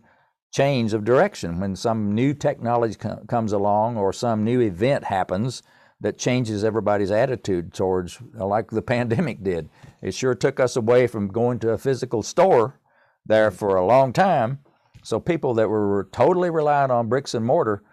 change 0.52 0.93
of 0.93 1.04
direction 1.04 1.60
when 1.60 1.76
some 1.76 2.13
new 2.13 2.34
technology 2.34 2.96
com- 2.96 3.26
comes 3.28 3.52
along 3.52 3.98
or 3.98 4.13
some 4.13 4.43
new 4.43 4.62
event 4.62 5.06
happens 5.06 5.63
that 6.00 6.17
changes 6.17 6.63
everybody's 6.63 7.12
attitude 7.12 7.74
towards, 7.74 8.19
uh, 8.39 8.46
like 8.46 8.69
the 8.69 8.82
pandemic 8.93 9.43
did. 9.43 9.69
It 10.02 10.13
sure 10.13 10.36
took 10.36 10.60
us 10.60 10.76
away 10.76 11.08
from 11.08 11.30
going 11.30 11.60
to 11.60 11.72
a 11.72 11.78
physical 11.78 12.22
store 12.22 12.80
there 13.26 13.52
for 13.52 13.76
a 13.76 13.86
long 13.86 14.13
time. 14.13 14.60
So 15.02 15.19
people 15.19 15.54
that 15.56 15.69
were 15.69 16.08
totally 16.12 16.50
reliant 16.50 16.91
on 16.91 17.10
bricks 17.10 17.34
and 17.34 17.46
mortar, 17.46 17.84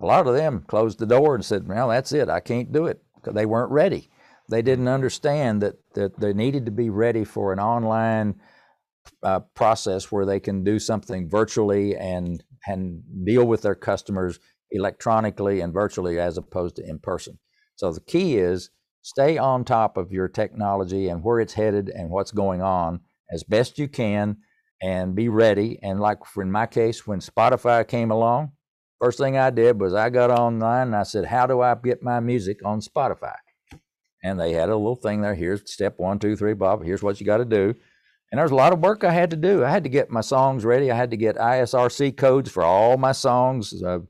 a 0.00 0.06
lot 0.06 0.26
of 0.26 0.34
them 0.34 0.64
closed 0.66 0.98
the 0.98 1.06
door 1.06 1.34
and 1.34 1.44
said, 1.44 1.68
"Well, 1.68 1.88
that's 1.88 2.12
it. 2.12 2.28
I 2.28 2.40
can't 2.40 2.72
do 2.72 2.86
it." 2.86 3.02
Because 3.14 3.34
they 3.34 3.46
weren't 3.46 3.70
ready. 3.70 4.08
They 4.50 4.62
didn't 4.62 4.88
understand 4.88 5.62
that, 5.62 5.76
that 5.94 6.18
they 6.20 6.32
needed 6.32 6.66
to 6.66 6.72
be 6.72 6.90
ready 6.90 7.24
for 7.24 7.52
an 7.52 7.58
online 7.58 8.36
uh, 9.22 9.40
process 9.54 10.12
where 10.12 10.26
they 10.26 10.40
can 10.40 10.64
do 10.64 10.78
something 10.78 11.28
virtually 11.28 11.96
and, 11.96 12.42
and 12.66 13.02
deal 13.24 13.44
with 13.44 13.62
their 13.62 13.74
customers 13.74 14.38
electronically 14.70 15.60
and 15.60 15.72
virtually 15.72 16.18
as 16.18 16.36
opposed 16.36 16.76
to 16.76 16.88
in 16.88 16.98
person. 16.98 17.38
So 17.76 17.92
the 17.92 18.00
key 18.00 18.36
is 18.36 18.70
stay 19.02 19.38
on 19.38 19.64
top 19.64 19.96
of 19.96 20.12
your 20.12 20.28
technology 20.28 21.08
and 21.08 21.22
where 21.22 21.40
it's 21.40 21.54
headed 21.54 21.88
and 21.88 22.10
what's 22.10 22.30
going 22.30 22.62
on 22.62 23.00
as 23.30 23.44
best 23.44 23.78
you 23.78 23.88
can 23.88 24.38
and 24.82 25.14
be 25.14 25.28
ready. 25.28 25.78
And 25.82 26.00
like 26.00 26.18
in 26.36 26.50
my 26.50 26.66
case, 26.66 27.06
when 27.06 27.20
Spotify 27.20 27.86
came 27.86 28.10
along, 28.10 28.52
first 29.00 29.18
thing 29.18 29.36
I 29.36 29.50
did 29.50 29.80
was 29.80 29.94
I 29.94 30.10
got 30.10 30.30
online 30.30 30.88
and 30.88 30.96
I 30.96 31.02
said, 31.04 31.26
How 31.26 31.46
do 31.46 31.60
I 31.60 31.74
get 31.74 32.02
my 32.02 32.20
music 32.20 32.64
on 32.64 32.80
Spotify? 32.80 33.34
And 34.24 34.40
they 34.40 34.52
had 34.52 34.70
a 34.70 34.76
little 34.76 34.96
thing 34.96 35.20
there. 35.20 35.34
Here's 35.34 35.70
step 35.70 35.98
one, 35.98 36.18
two, 36.18 36.34
three, 36.34 36.54
Bob. 36.54 36.82
Here's 36.82 37.02
what 37.02 37.20
you 37.20 37.26
got 37.26 37.36
to 37.36 37.44
do. 37.44 37.74
And 38.32 38.38
there's 38.38 38.50
a 38.50 38.56
lot 38.56 38.72
of 38.72 38.80
work 38.80 39.04
I 39.04 39.12
had 39.12 39.30
to 39.30 39.36
do. 39.36 39.62
I 39.62 39.70
had 39.70 39.84
to 39.84 39.90
get 39.90 40.10
my 40.10 40.22
songs 40.22 40.64
ready. 40.64 40.90
I 40.90 40.96
had 40.96 41.10
to 41.10 41.16
get 41.16 41.36
ISRC 41.36 42.16
codes 42.16 42.50
for 42.50 42.64
all 42.64 42.96
my 42.96 43.12
songs. 43.12 43.80
Uh, 43.80 44.00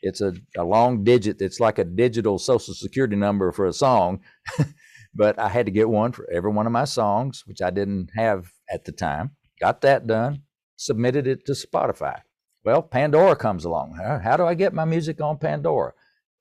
it's 0.00 0.20
a, 0.20 0.32
a 0.56 0.64
long 0.64 1.02
digit. 1.02 1.42
It's 1.42 1.60
like 1.60 1.78
a 1.78 1.84
digital 1.84 2.38
social 2.38 2.72
security 2.72 3.16
number 3.16 3.50
for 3.50 3.66
a 3.66 3.72
song. 3.72 4.20
but 5.14 5.38
I 5.38 5.48
had 5.48 5.66
to 5.66 5.72
get 5.72 5.88
one 5.88 6.12
for 6.12 6.30
every 6.30 6.52
one 6.52 6.66
of 6.66 6.72
my 6.72 6.84
songs, 6.84 7.42
which 7.44 7.60
I 7.60 7.70
didn't 7.70 8.10
have 8.16 8.46
at 8.70 8.84
the 8.84 8.92
time. 8.92 9.32
Got 9.60 9.80
that 9.80 10.06
done, 10.06 10.42
submitted 10.76 11.26
it 11.26 11.44
to 11.46 11.52
Spotify. 11.52 12.20
Well, 12.64 12.80
Pandora 12.80 13.36
comes 13.36 13.64
along. 13.64 13.96
How 13.96 14.36
do 14.36 14.46
I 14.46 14.54
get 14.54 14.72
my 14.72 14.84
music 14.84 15.20
on 15.20 15.36
Pandora? 15.36 15.92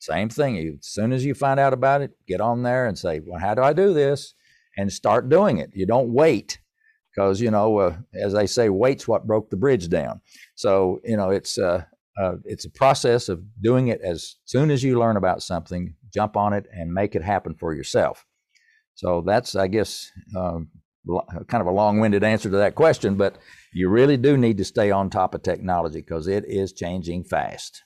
Same 0.03 0.27
thing. 0.27 0.57
As 0.57 0.87
soon 0.87 1.13
as 1.13 1.23
you 1.23 1.33
find 1.33 1.61
out 1.61 1.71
about 1.71 2.01
it, 2.01 2.11
get 2.27 2.41
on 2.41 2.63
there 2.63 2.87
and 2.87 2.97
say, 2.97 3.21
"Well, 3.25 3.39
how 3.39 3.53
do 3.55 3.61
I 3.61 3.71
do 3.71 3.93
this?" 3.93 4.33
and 4.77 4.91
start 4.91 5.29
doing 5.29 5.59
it. 5.59 5.69
You 5.73 5.85
don't 5.85 6.11
wait 6.11 6.59
because 7.09 7.39
you 7.39 7.51
know, 7.51 7.77
uh, 7.77 7.95
as 8.13 8.33
they 8.33 8.47
say, 8.47 8.67
wait's 8.67 9.07
what 9.07 9.25
broke 9.25 9.49
the 9.49 9.55
bridge 9.55 9.87
down. 9.87 10.19
So 10.55 10.99
you 11.05 11.15
know, 11.15 11.29
it's 11.29 11.57
uh, 11.57 11.85
uh, 12.21 12.33
it's 12.43 12.65
a 12.65 12.69
process 12.71 13.29
of 13.29 13.41
doing 13.61 13.87
it 13.87 14.01
as 14.01 14.35
soon 14.43 14.71
as 14.71 14.83
you 14.83 14.99
learn 14.99 15.15
about 15.15 15.41
something, 15.41 15.95
jump 16.13 16.35
on 16.35 16.51
it 16.51 16.65
and 16.73 16.93
make 16.93 17.15
it 17.15 17.23
happen 17.23 17.55
for 17.55 17.73
yourself. 17.73 18.25
So 18.95 19.23
that's, 19.25 19.55
I 19.55 19.67
guess, 19.67 20.11
um, 20.37 20.67
kind 21.47 21.61
of 21.61 21.67
a 21.67 21.71
long-winded 21.71 22.23
answer 22.23 22.49
to 22.49 22.57
that 22.57 22.75
question, 22.75 23.15
but 23.15 23.37
you 23.73 23.89
really 23.89 24.17
do 24.17 24.37
need 24.37 24.57
to 24.57 24.65
stay 24.65 24.91
on 24.91 25.09
top 25.09 25.33
of 25.33 25.41
technology 25.41 26.01
because 26.01 26.27
it 26.27 26.45
is 26.45 26.73
changing 26.73 27.23
fast. 27.23 27.83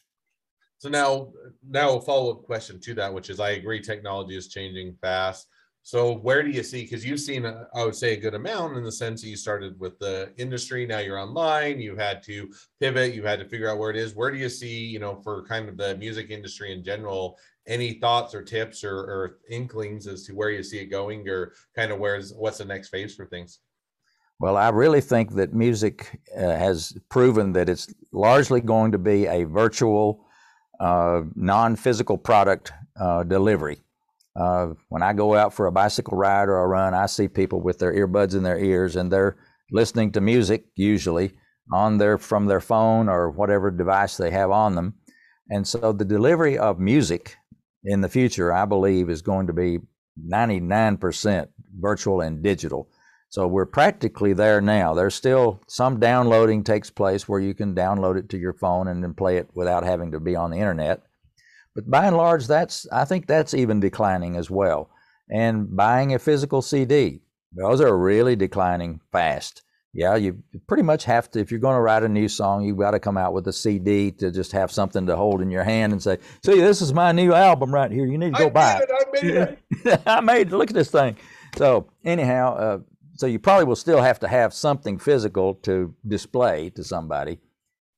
So 0.80 0.90
now, 0.90 1.30
now 1.68 1.98
a 1.98 2.02
follow 2.02 2.32
up 2.32 2.44
question 2.44 2.80
to 2.82 2.94
that, 2.96 3.14
which 3.14 3.30
is 3.30 3.40
I 3.40 3.52
agree 3.52 3.82
technology 3.82 4.38
is 4.38 4.48
changing 4.48 4.96
fast. 5.02 5.48
So 5.82 6.18
where 6.18 6.44
do 6.44 6.50
you 6.50 6.64
see? 6.64 6.82
Because 6.82 7.06
you've 7.06 7.22
seen, 7.22 7.46
a, 7.46 7.66
I 7.74 7.86
would 7.86 7.96
say, 7.96 8.12
a 8.12 8.20
good 8.20 8.34
amount 8.34 8.76
in 8.76 8.84
the 8.84 8.92
sense 8.92 9.22
that 9.22 9.30
you 9.30 9.38
started 9.38 9.80
with 9.80 9.98
the 10.00 10.34
industry. 10.38 10.86
Now 10.86 11.00
you're 11.00 11.18
online. 11.18 11.80
You've 11.80 11.98
had 11.98 12.22
to 12.24 12.52
pivot. 12.82 13.14
You've 13.14 13.24
had 13.26 13.40
to 13.40 13.48
figure 13.48 13.70
out 13.70 13.78
where 13.78 13.90
it 13.90 13.96
is. 13.96 14.14
Where 14.14 14.30
do 14.30 14.38
you 14.38 14.50
see, 14.50 14.86
you 14.86 15.00
know, 15.00 15.16
for 15.24 15.46
kind 15.46 15.70
of 15.70 15.78
the 15.78 15.96
music 15.96 16.30
industry 16.30 16.74
in 16.74 16.84
general, 16.84 17.40
any 17.68 17.94
thoughts 17.94 18.36
or 18.36 18.44
tips 18.44 18.84
or, 18.84 18.98
or 18.98 19.38
inklings 19.50 20.08
as 20.08 20.26
to 20.26 20.34
where 20.34 20.50
you 20.50 20.62
see 20.62 20.80
it 20.80 20.88
going, 20.88 21.28
or 21.30 21.54
kind 21.74 21.92
of 21.92 22.00
where's 22.00 22.34
what's 22.34 22.58
the 22.58 22.66
next 22.66 22.90
phase 22.90 23.16
for 23.16 23.26
things? 23.26 23.60
Well, 24.40 24.58
I 24.58 24.70
really 24.70 25.02
think 25.02 25.36
that 25.36 25.54
music 25.54 26.20
uh, 26.38 26.42
has 26.42 26.98
proven 27.08 27.54
that 27.54 27.70
it's 27.70 27.88
largely 28.12 28.60
going 28.60 28.92
to 28.92 28.98
be 28.98 29.26
a 29.26 29.46
virtual 29.46 30.27
uh, 30.80 31.22
non-physical 31.36 32.18
product 32.18 32.72
uh, 33.00 33.24
delivery. 33.24 33.80
Uh, 34.36 34.74
when 34.90 35.02
I 35.02 35.14
go 35.14 35.36
out 35.36 35.54
for 35.54 35.66
a 35.66 35.72
bicycle 35.72 36.18
ride 36.18 36.48
or 36.48 36.60
a 36.60 36.68
run, 36.68 36.94
I 36.94 37.08
see 37.08 37.28
people 37.28 37.60
with 37.62 37.80
their 37.80 37.94
earbuds 37.94 38.36
in 38.36 38.44
their 38.44 38.60
ears 38.60 38.96
and 38.96 39.12
they're 39.12 39.36
listening 39.72 40.12
to 40.12 40.22
music 40.22 40.66
usually 40.76 41.32
on 41.72 41.98
their 41.98 42.18
from 42.18 42.46
their 42.46 42.62
phone 42.62 43.10
or 43.10 43.30
whatever 43.30 43.72
device 43.72 44.16
they 44.16 44.32
have 44.32 44.52
on 44.52 44.76
them. 44.76 44.94
And 45.50 45.68
so 45.68 45.92
the 45.92 46.06
delivery 46.06 46.58
of 46.58 46.80
music 46.80 47.36
in 47.84 48.02
the 48.02 48.10
future, 48.10 48.54
I 48.54 48.66
believe, 48.66 49.10
is 49.10 49.22
going 49.22 49.48
to 49.48 49.54
be 49.54 49.80
99% 50.30 51.48
virtual 51.80 52.22
and 52.22 52.44
digital. 52.44 52.90
So 53.30 53.46
we're 53.48 53.66
practically 53.66 54.34
there 54.34 54.62
now. 54.62 54.94
There's 54.94 55.16
still 55.16 55.62
some 55.68 56.00
downloading 56.00 56.64
takes 56.64 56.90
place 56.90 57.28
where 57.28 57.40
you 57.40 57.54
can 57.54 57.76
download 57.76 58.18
it 58.18 58.30
to 58.30 58.38
your 58.38 58.54
phone 58.54 58.88
and 58.88 59.04
then 59.04 59.14
play 59.14 59.38
it 59.38 59.50
without 59.54 59.84
having 59.84 60.12
to 60.12 60.20
be 60.20 60.36
on 60.36 60.52
the 60.52 60.58
internet. 60.58 61.02
But 61.76 61.90
by 61.90 62.08
and 62.08 62.18
large, 62.18 62.48
that's 62.48 62.88
I 62.92 63.06
think 63.06 63.28
that's 63.28 63.54
even 63.54 63.80
declining 63.80 64.36
as 64.36 64.50
well. 64.50 64.90
And 65.30 65.76
buying 65.76 66.14
a 66.14 66.20
physical 66.20 66.62
CD, 66.62 67.22
those 67.52 67.82
are 67.82 67.96
really 67.98 68.36
declining 68.36 69.02
fast. 69.12 69.64
Yeah, 69.94 70.16
you 70.16 70.42
pretty 70.68 70.84
much 70.84 71.06
have 71.06 71.30
to 71.32 71.40
if 71.40 71.52
you're 71.52 71.60
going 71.60 71.76
to 71.76 71.82
write 71.82 72.04
a 72.04 72.10
new 72.10 72.28
song, 72.28 72.64
you've 72.64 72.78
got 72.78 72.92
to 72.92 73.00
come 73.00 73.18
out 73.18 73.34
with 73.34 73.48
a 73.48 73.54
CD 73.54 74.12
to 74.12 74.32
just 74.32 74.52
have 74.54 74.72
something 74.72 75.06
to 75.08 75.16
hold 75.16 75.42
in 75.42 75.52
your 75.52 75.64
hand 75.64 75.92
and 75.92 76.02
say, 76.02 76.18
"See, 76.46 76.60
this 76.60 76.82
is 76.82 76.94
my 76.94 77.12
new 77.12 77.34
album 77.34 77.74
right 77.74 77.92
here. 77.92 78.06
You 78.06 78.18
need 78.18 78.36
to 78.36 78.40
go 78.40 78.48
I 78.48 78.50
buy 78.50 78.80
it. 78.80 78.90
I 78.92 79.22
made 79.22 79.36
it. 79.36 80.02
I 80.06 80.22
made 80.22 80.48
it. 80.48 80.54
Look 80.54 80.70
at 80.70 80.76
this 80.76 80.92
thing." 80.92 81.18
So 81.58 81.90
anyhow, 82.06 82.56
uh, 82.56 82.80
so 83.18 83.26
you 83.26 83.40
probably 83.40 83.66
will 83.66 83.76
still 83.76 84.02
have 84.02 84.20
to 84.20 84.28
have 84.28 84.54
something 84.54 85.00
physical 85.00 85.56
to 85.56 85.94
display 86.08 86.70
to 86.72 86.84
somebody. 86.84 87.40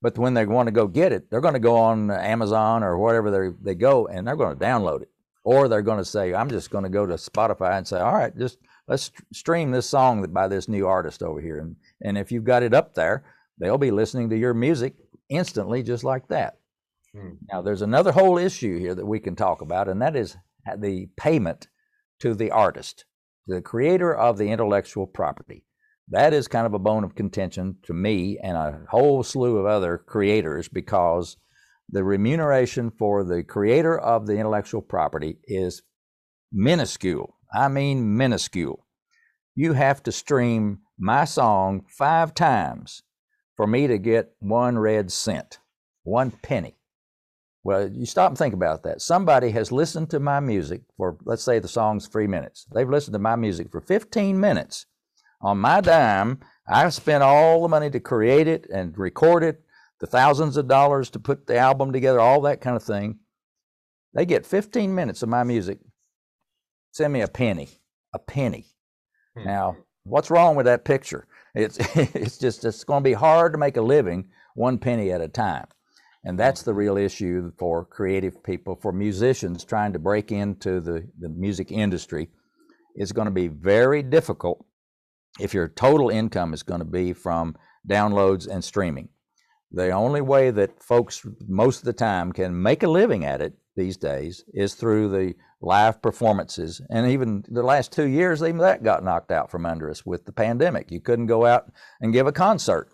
But 0.01 0.17
when 0.17 0.33
they 0.33 0.45
want 0.45 0.67
to 0.67 0.71
go 0.71 0.87
get 0.87 1.11
it, 1.11 1.29
they're 1.29 1.41
going 1.41 1.55
to 1.55 1.59
go 1.59 1.75
on 1.75 2.09
Amazon 2.09 2.83
or 2.83 2.97
whatever 2.97 3.29
they 3.29 3.55
they 3.61 3.75
go, 3.75 4.07
and 4.07 4.25
they're 4.25 4.37
going 4.37 4.57
to 4.57 4.65
download 4.65 5.01
it, 5.01 5.09
or 5.43 5.67
they're 5.67 5.81
going 5.81 5.97
to 5.97 6.05
say, 6.05 6.33
"I'm 6.33 6.49
just 6.49 6.71
going 6.71 6.85
to 6.85 6.89
go 6.89 7.05
to 7.05 7.15
Spotify 7.15 7.77
and 7.77 7.87
say, 7.87 7.99
all 7.99 8.13
right, 8.13 8.35
just 8.37 8.59
let's 8.87 9.11
stream 9.33 9.71
this 9.71 9.89
song 9.89 10.25
by 10.31 10.47
this 10.47 10.69
new 10.69 10.87
artist 10.87 11.21
over 11.21 11.41
here." 11.41 11.59
And 11.59 11.75
and 12.01 12.17
if 12.17 12.31
you've 12.31 12.45
got 12.45 12.63
it 12.63 12.73
up 12.73 12.95
there, 12.95 13.25
they'll 13.59 13.77
be 13.77 13.91
listening 13.91 14.29
to 14.29 14.37
your 14.37 14.53
music 14.53 14.95
instantly, 15.27 15.83
just 15.83 16.05
like 16.05 16.29
that. 16.29 16.59
Hmm. 17.13 17.31
Now, 17.51 17.61
there's 17.61 17.81
another 17.81 18.13
whole 18.13 18.37
issue 18.37 18.79
here 18.79 18.95
that 18.95 19.05
we 19.05 19.19
can 19.19 19.35
talk 19.35 19.61
about, 19.61 19.89
and 19.89 20.01
that 20.01 20.15
is 20.15 20.37
the 20.77 21.09
payment 21.17 21.67
to 22.19 22.33
the 22.35 22.51
artist 22.51 23.03
the 23.47 23.61
creator 23.61 24.13
of 24.15 24.37
the 24.37 24.49
intellectual 24.49 25.07
property. 25.07 25.65
That 26.09 26.33
is 26.33 26.47
kind 26.47 26.65
of 26.65 26.73
a 26.73 26.79
bone 26.79 27.03
of 27.03 27.15
contention 27.15 27.77
to 27.83 27.93
me 27.93 28.39
and 28.41 28.57
a 28.57 28.81
whole 28.89 29.23
slew 29.23 29.57
of 29.57 29.65
other 29.65 29.97
creators 29.97 30.67
because 30.67 31.37
the 31.89 32.03
remuneration 32.03 32.91
for 32.91 33.23
the 33.23 33.43
creator 33.43 33.97
of 33.97 34.25
the 34.25 34.37
intellectual 34.37 34.81
property 34.81 35.37
is 35.45 35.83
minuscule. 36.51 37.35
I 37.53 37.67
mean, 37.67 38.17
minuscule. 38.17 38.85
You 39.55 39.73
have 39.73 40.01
to 40.03 40.11
stream 40.11 40.79
my 40.97 41.25
song 41.25 41.85
five 41.87 42.33
times 42.33 43.03
for 43.55 43.67
me 43.67 43.87
to 43.87 43.97
get 43.97 44.31
one 44.39 44.79
red 44.79 45.11
cent, 45.11 45.59
one 46.03 46.31
penny. 46.31 46.78
Well, 47.63 47.89
you 47.89 48.05
stop 48.05 48.29
and 48.31 48.37
think 48.37 48.53
about 48.53 48.83
that. 48.83 49.01
Somebody 49.01 49.51
has 49.51 49.71
listened 49.71 50.09
to 50.11 50.19
my 50.19 50.39
music 50.39 50.81
for, 50.95 51.17
let's 51.25 51.43
say 51.43 51.59
the 51.59 51.67
song's 51.67 52.07
three 52.07 52.27
minutes. 52.27 52.65
They've 52.73 52.89
listened 52.89 53.13
to 53.13 53.19
my 53.19 53.35
music 53.35 53.69
for 53.71 53.81
15 53.81 54.39
minutes. 54.39 54.85
On 55.41 55.57
my 55.57 55.81
dime, 55.81 56.39
I've 56.67 56.93
spent 56.93 57.23
all 57.23 57.61
the 57.61 57.67
money 57.67 57.89
to 57.89 57.99
create 57.99 58.47
it 58.47 58.67
and 58.73 58.97
record 58.97 59.43
it, 59.43 59.61
the 59.99 60.07
thousands 60.07 60.57
of 60.57 60.67
dollars 60.67 61.09
to 61.11 61.19
put 61.19 61.47
the 61.47 61.57
album 61.57 61.91
together, 61.91 62.19
all 62.19 62.41
that 62.41 62.61
kind 62.61 62.75
of 62.75 62.83
thing. 62.83 63.19
They 64.13 64.25
get 64.25 64.45
15 64.45 64.93
minutes 64.93 65.21
of 65.21 65.29
my 65.29 65.43
music. 65.43 65.79
Send 66.91 67.13
me 67.13 67.21
a 67.21 67.27
penny, 67.27 67.69
a 68.13 68.19
penny. 68.19 68.65
Hmm. 69.37 69.45
Now, 69.45 69.77
what's 70.03 70.31
wrong 70.31 70.55
with 70.55 70.65
that 70.65 70.85
picture? 70.85 71.27
It's 71.53 71.77
it's 71.95 72.37
just 72.37 72.65
it's 72.65 72.83
going 72.83 73.03
to 73.03 73.09
be 73.09 73.13
hard 73.13 73.53
to 73.53 73.59
make 73.59 73.77
a 73.77 73.81
living 73.81 74.29
one 74.55 74.77
penny 74.77 75.11
at 75.11 75.21
a 75.21 75.27
time. 75.27 75.65
And 76.23 76.37
that's 76.37 76.63
the 76.63 76.73
real 76.73 76.97
issue 76.97 77.51
for 77.57 77.85
creative 77.85 78.43
people, 78.43 78.75
for 78.75 78.91
musicians 78.91 79.63
trying 79.63 79.93
to 79.93 79.99
break 79.99 80.31
into 80.31 80.81
the, 80.81 81.07
the 81.17 81.29
music 81.29 81.71
industry. 81.71 82.29
It's 82.95 83.13
going 83.13 83.27
to 83.27 83.31
be 83.31 83.47
very 83.47 84.03
difficult 84.03 84.65
if 85.39 85.53
your 85.53 85.69
total 85.69 86.09
income 86.09 86.53
is 86.53 86.63
going 86.63 86.79
to 86.79 86.85
be 86.85 87.13
from 87.13 87.55
downloads 87.87 88.47
and 88.47 88.63
streaming. 88.63 89.09
The 89.71 89.91
only 89.91 90.21
way 90.21 90.51
that 90.51 90.83
folks 90.83 91.25
most 91.47 91.79
of 91.79 91.85
the 91.85 91.93
time 91.93 92.31
can 92.31 92.61
make 92.61 92.83
a 92.83 92.87
living 92.87 93.23
at 93.23 93.41
it 93.41 93.53
these 93.75 93.97
days 93.97 94.43
is 94.53 94.73
through 94.73 95.09
the 95.09 95.35
live 95.61 96.01
performances. 96.01 96.81
And 96.89 97.09
even 97.09 97.45
the 97.47 97.63
last 97.63 97.91
two 97.91 98.07
years, 98.07 98.41
even 98.41 98.57
that 98.57 98.83
got 98.83 99.03
knocked 99.03 99.31
out 99.31 99.51
from 99.51 99.65
under 99.65 99.89
us 99.89 100.05
with 100.05 100.25
the 100.25 100.31
pandemic. 100.31 100.91
You 100.91 100.99
couldn't 100.99 101.27
go 101.27 101.45
out 101.45 101.71
and 102.01 102.11
give 102.11 102.27
a 102.27 102.31
concert, 102.31 102.89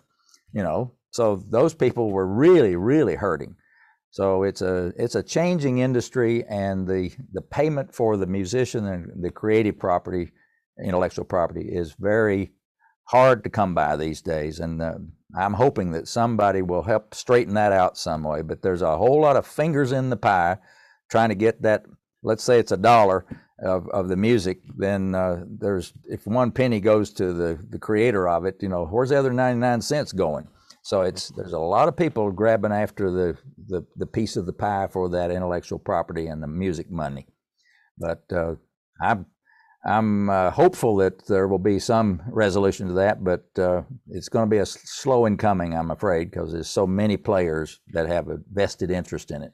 you 0.52 0.62
know. 0.62 0.92
So 1.16 1.42
those 1.48 1.74
people 1.74 2.10
were 2.10 2.26
really, 2.26 2.76
really 2.76 3.14
hurting. 3.14 3.56
So 4.10 4.44
it's 4.44 4.62
a 4.62 4.92
it's 4.96 5.14
a 5.14 5.22
changing 5.22 5.78
industry, 5.78 6.44
and 6.48 6.86
the 6.86 7.10
the 7.32 7.42
payment 7.42 7.94
for 7.94 8.16
the 8.16 8.26
musician 8.26 8.86
and 8.86 9.24
the 9.24 9.30
creative 9.30 9.78
property, 9.78 10.32
intellectual 10.82 11.24
property, 11.24 11.68
is 11.70 11.94
very 11.98 12.52
hard 13.04 13.44
to 13.44 13.50
come 13.50 13.74
by 13.74 13.96
these 13.96 14.20
days. 14.22 14.60
And 14.60 14.82
uh, 14.82 14.94
I'm 15.36 15.54
hoping 15.54 15.92
that 15.92 16.08
somebody 16.08 16.62
will 16.62 16.82
help 16.82 17.14
straighten 17.14 17.54
that 17.54 17.72
out 17.72 17.98
some 17.98 18.22
way. 18.22 18.42
But 18.42 18.62
there's 18.62 18.82
a 18.82 18.96
whole 18.96 19.20
lot 19.20 19.36
of 19.36 19.46
fingers 19.46 19.92
in 19.92 20.10
the 20.10 20.16
pie 20.16 20.58
trying 21.10 21.30
to 21.30 21.34
get 21.34 21.62
that. 21.62 21.84
Let's 22.22 22.42
say 22.42 22.58
it's 22.58 22.72
a 22.72 22.76
dollar 22.76 23.24
of, 23.62 23.88
of 23.90 24.08
the 24.08 24.16
music, 24.16 24.60
then 24.76 25.14
uh, 25.14 25.44
there's 25.46 25.92
if 26.04 26.26
one 26.26 26.50
penny 26.50 26.80
goes 26.80 27.12
to 27.14 27.32
the 27.32 27.58
the 27.70 27.78
creator 27.78 28.28
of 28.28 28.44
it, 28.44 28.62
you 28.62 28.68
know, 28.68 28.84
where's 28.86 29.10
the 29.10 29.18
other 29.18 29.32
99 29.32 29.80
cents 29.80 30.12
going? 30.12 30.48
So 30.86 31.00
it's 31.00 31.30
there's 31.30 31.52
a 31.52 31.58
lot 31.58 31.88
of 31.88 31.96
people 31.96 32.30
grabbing 32.30 32.70
after 32.70 33.10
the, 33.10 33.36
the, 33.66 33.84
the 33.96 34.06
piece 34.06 34.36
of 34.36 34.46
the 34.46 34.52
pie 34.52 34.86
for 34.86 35.08
that 35.08 35.32
intellectual 35.32 35.80
property 35.80 36.28
and 36.28 36.40
the 36.40 36.46
music 36.46 36.92
money. 36.92 37.26
But 37.98 38.22
uh, 38.32 38.54
I'm 39.02 39.26
I'm 39.84 40.30
uh, 40.30 40.52
hopeful 40.52 40.94
that 40.98 41.26
there 41.26 41.48
will 41.48 41.58
be 41.58 41.80
some 41.80 42.22
resolution 42.28 42.86
to 42.86 42.92
that, 42.94 43.24
but 43.24 43.46
uh, 43.58 43.82
it's 44.10 44.28
going 44.28 44.46
to 44.46 44.50
be 44.50 44.58
a 44.58 44.66
slow 44.66 45.26
in 45.26 45.36
coming, 45.38 45.74
I'm 45.74 45.90
afraid, 45.90 46.30
because 46.30 46.52
there's 46.52 46.68
so 46.68 46.86
many 46.86 47.16
players 47.16 47.80
that 47.92 48.06
have 48.06 48.28
a 48.28 48.38
vested 48.52 48.92
interest 48.92 49.32
in 49.32 49.42
it. 49.42 49.52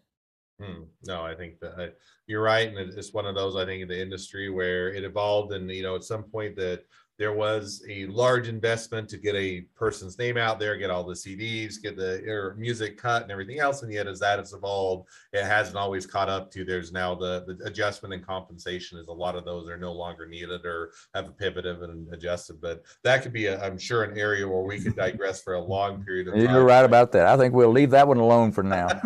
Hmm. 0.61 0.83
No, 1.05 1.23
I 1.23 1.35
think 1.35 1.61
that 1.61 1.73
I, 1.79 1.89
you're 2.27 2.43
right, 2.43 2.69
and 2.69 2.77
it's 2.77 3.15
one 3.15 3.25
of 3.25 3.35
those 3.35 3.57
I 3.57 3.65
think 3.65 3.81
in 3.81 3.89
the 3.89 4.01
industry 4.01 4.51
where 4.51 4.93
it 4.93 5.03
evolved, 5.03 5.55
and 5.55 5.71
you 5.71 5.83
know, 5.83 5.97
at 5.97 6.05
some 6.05 6.25
point 6.25 6.57
that 6.57 6.85
there 7.19 7.33
was 7.33 7.85
a 7.89 8.07
large 8.07 8.49
investment 8.49 9.09
to 9.11 9.17
get 9.17 9.35
a 9.35 9.63
person's 9.77 10.19
name 10.19 10.37
out 10.37 10.59
there, 10.59 10.77
get 10.77 10.91
all 10.91 11.05
the 11.05 11.15
CDs, 11.15 11.75
get 11.81 11.97
the 11.97 12.55
music 12.57 12.97
cut 12.97 13.23
and 13.23 13.31
everything 13.31 13.61
else. 13.61 13.83
And 13.83 13.93
yet, 13.93 14.07
as 14.07 14.19
that 14.21 14.39
has 14.39 14.53
evolved, 14.53 15.09
it 15.33 15.45
hasn't 15.45 15.77
always 15.77 16.07
caught 16.07 16.29
up 16.29 16.51
to. 16.53 16.65
There's 16.65 16.91
now 16.91 17.15
the, 17.15 17.45
the 17.47 17.65
adjustment 17.65 18.15
and 18.15 18.27
compensation 18.27 18.99
is 18.99 19.09
a 19.09 19.13
lot 19.13 19.37
of 19.37 19.45
those 19.45 19.69
are 19.69 19.77
no 19.77 19.93
longer 19.93 20.27
needed 20.27 20.65
or 20.65 20.93
have 21.15 21.37
pivoted 21.37 21.81
and 21.83 22.13
adjusted. 22.13 22.61
But 22.61 22.83
that 23.05 23.23
could 23.23 23.33
be, 23.33 23.49
i 23.49 23.67
am 23.67 23.79
sure, 23.79 24.05
an 24.05 24.19
area 24.19 24.49
where 24.49 24.63
we 24.63 24.81
could 24.81 24.97
digress 24.97 25.43
for 25.43 25.55
a 25.55 25.61
long 25.61 26.03
period 26.05 26.29
of 26.29 26.35
time. 26.35 26.43
You're 26.43 26.65
right 26.65 26.85
about 26.85 27.13
that. 27.13 27.27
I 27.27 27.37
think 27.37 27.55
we'll 27.55 27.71
leave 27.71 27.91
that 27.91 28.09
one 28.09 28.19
alone 28.19 28.53
for 28.53 28.63
now. 28.63 28.89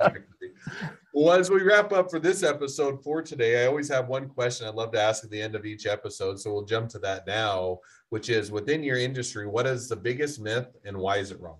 Well, 1.12 1.32
as 1.32 1.50
we 1.50 1.62
wrap 1.62 1.92
up 1.92 2.08
for 2.08 2.20
this 2.20 2.44
episode 2.44 3.02
for 3.02 3.20
today, 3.20 3.64
I 3.64 3.66
always 3.66 3.88
have 3.88 4.06
one 4.06 4.28
question 4.28 4.68
I'd 4.68 4.76
love 4.76 4.92
to 4.92 5.00
ask 5.00 5.24
at 5.24 5.30
the 5.30 5.42
end 5.42 5.56
of 5.56 5.66
each 5.66 5.86
episode. 5.86 6.38
So 6.38 6.52
we'll 6.52 6.64
jump 6.64 6.88
to 6.90 7.00
that 7.00 7.26
now, 7.26 7.78
which 8.10 8.28
is 8.28 8.52
within 8.52 8.84
your 8.84 8.96
industry, 8.96 9.48
what 9.48 9.66
is 9.66 9.88
the 9.88 9.96
biggest 9.96 10.40
myth 10.40 10.68
and 10.84 10.96
why 10.96 11.16
is 11.16 11.32
it 11.32 11.40
wrong? 11.40 11.58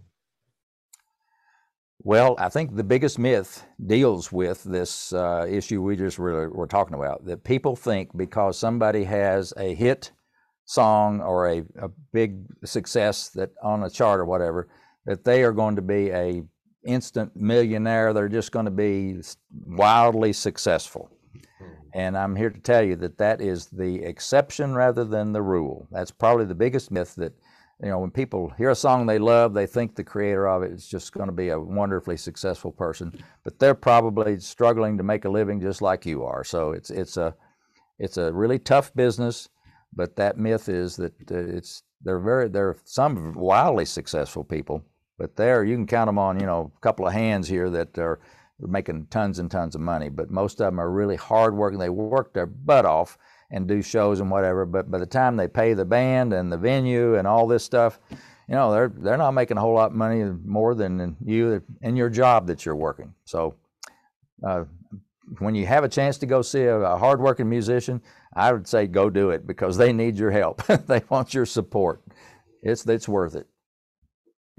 Well, 2.03 2.37
I 2.39 2.49
think 2.49 2.77
the 2.77 2.85
biggest 2.85 3.19
myth 3.19 3.65
deals 3.85 4.31
with 4.31 4.63
this 4.63 5.13
uh, 5.13 5.47
issue 5.49 5.83
we 5.83 5.97
just 5.97 6.19
were, 6.19 6.49
were 6.51 6.69
talking 6.69 6.95
about 6.95 7.27
that 7.27 7.43
people 7.43 7.75
think 7.75 8.17
because 8.17 8.57
somebody 8.57 9.05
has 9.05 9.53
a 9.57 9.75
hit 9.75 10.13
song 10.65 11.21
or 11.21 11.49
a, 11.49 11.59
a 11.83 11.91
big 12.13 12.47
success 12.65 13.31
that 13.31 13.51
on 13.63 13.83
a 13.83 13.91
chart 13.91 14.21
or 14.21 14.25
whatever, 14.25 14.69
that 15.07 15.25
they 15.25 15.43
are 15.43 15.53
going 15.53 15.77
to 15.77 15.83
be 15.83 16.11
a 16.11 16.43
instant 16.85 17.35
millionaire. 17.37 18.13
They're 18.13 18.29
just 18.29 18.53
going 18.53 18.65
to 18.65 18.71
be 18.71 19.21
wildly 19.67 20.33
successful. 20.33 21.11
Hmm. 21.59 21.65
And 21.95 22.19
I'm 22.19 22.37
here 22.37 22.51
to 22.51 22.61
tell 22.61 22.83
you 22.83 22.97
that 22.97 23.19
that 23.19 23.41
is 23.41 23.67
the 23.67 24.03
exception 24.03 24.75
rather 24.75 25.05
than 25.05 25.33
the 25.33 25.43
rule. 25.43 25.89
That's 25.91 26.11
probably 26.11 26.47
the 26.47 26.55
biggest 26.55 26.91
myth 26.91 27.15
that, 27.17 27.33
you 27.83 27.89
know, 27.89 27.99
when 27.99 28.11
people 28.11 28.53
hear 28.59 28.71
a 28.71 28.75
song 28.75 29.07
they 29.07 29.19
love, 29.19 29.55
they 29.55 29.67
think 29.67 29.95
the 29.95 30.05
creator 30.05 30.47
of 30.49 30.63
it 30.63 30.73
is 30.73 30.87
just 30.87 31.13
going 31.13 31.29
to 31.29 31.35
be 31.35 31.49
a 31.49 31.59
wonderfully 31.59 32.17
successful 32.17 32.73
person, 32.73 33.13
but 33.43 33.59
they're 33.59 33.75
probably 33.75 34.39
struggling 34.39 34.99
to 34.99 35.03
make 35.03 35.25
a 35.25 35.31
living 35.31 35.61
just 35.61 35.81
like 35.81 36.05
you 36.05 36.25
are. 36.25 36.45
So 36.45 36.73
it's 36.73 36.91
it's 36.91 37.17
a 37.17 37.35
it's 37.99 38.17
a 38.17 38.33
really 38.33 38.59
tough 38.59 38.93
business, 38.95 39.49
but 39.95 40.17
that 40.17 40.39
myth 40.39 40.69
is 40.69 40.97
that 40.97 41.13
uh, 41.31 41.37
it's 41.37 41.83
they're 42.03 42.19
very 42.19 42.49
they're 42.49 42.77
some 42.85 43.33
wildly 43.35 43.85
successful 43.85 44.45
people, 44.45 44.85
but 45.21 45.37
there, 45.37 45.65
you 45.65 45.77
can 45.77 45.87
count 45.87 46.09
them 46.09 46.19
on, 46.19 46.41
you 46.41 46.47
know, 46.47 46.73
a 46.75 46.81
couple 46.81 47.07
of 47.07 47.13
hands 47.13 47.47
here 47.47 47.69
that 47.69 47.99
are 47.99 48.19
making 48.59 49.07
tons 49.11 49.39
and 49.39 49.51
tons 49.51 49.75
of 49.75 49.83
money. 49.83 50.09
But 50.09 50.31
most 50.31 50.63
of 50.63 50.67
them 50.67 50.81
are 50.81 50.91
really 50.91 51.17
hardworking. 51.17 51.79
They 51.79 51.91
work 51.91 52.33
their 52.33 52.47
butt 52.47 52.87
off 52.87 53.19
and 53.51 53.69
do 53.69 53.83
shows 53.83 54.21
and 54.21 54.31
whatever. 54.31 54.65
But 54.65 54.91
by 54.91 54.97
the 54.97 55.05
time 55.05 55.37
they 55.37 55.47
pay 55.47 55.75
the 55.75 55.85
band 55.85 56.33
and 56.33 56.51
the 56.51 56.57
venue 56.57 57.17
and 57.17 57.29
all 57.29 57.47
this 57.47 57.63
stuff, 57.63 58.01
you 58.11 58.55
know, 58.55 58.73
they're 58.73 58.89
they're 58.89 59.19
not 59.19 59.33
making 59.33 59.59
a 59.59 59.61
whole 59.61 59.75
lot 59.75 59.91
of 59.91 59.97
money 59.97 60.25
more 60.43 60.75
than 60.75 61.19
you 61.23 61.63
in 61.83 61.97
your 61.97 62.09
job 62.09 62.47
that 62.47 62.65
you're 62.65 62.75
working. 62.75 63.13
So, 63.27 63.57
uh, 64.43 64.65
when 65.39 65.55
you 65.55 65.67
have 65.67 65.85
a 65.85 65.89
chance 65.89 66.17
to 66.17 66.27
go 66.27 66.41
see 66.41 66.63
a, 66.63 66.79
a 66.79 66.97
hardworking 66.97 67.49
musician, 67.49 68.01
I 68.33 68.55
would 68.55 68.67
say 68.67 68.87
go 68.87 69.11
do 69.11 69.31
it 69.31 69.47
because 69.47 69.77
they 69.77 69.93
need 69.93 70.17
your 70.17 70.31
help. 70.31 70.65
they 70.87 71.03
want 71.11 71.35
your 71.35 71.45
support. 71.45 72.03
It's 72.63 72.87
it's 72.87 73.07
worth 73.07 73.35
it. 73.35 73.50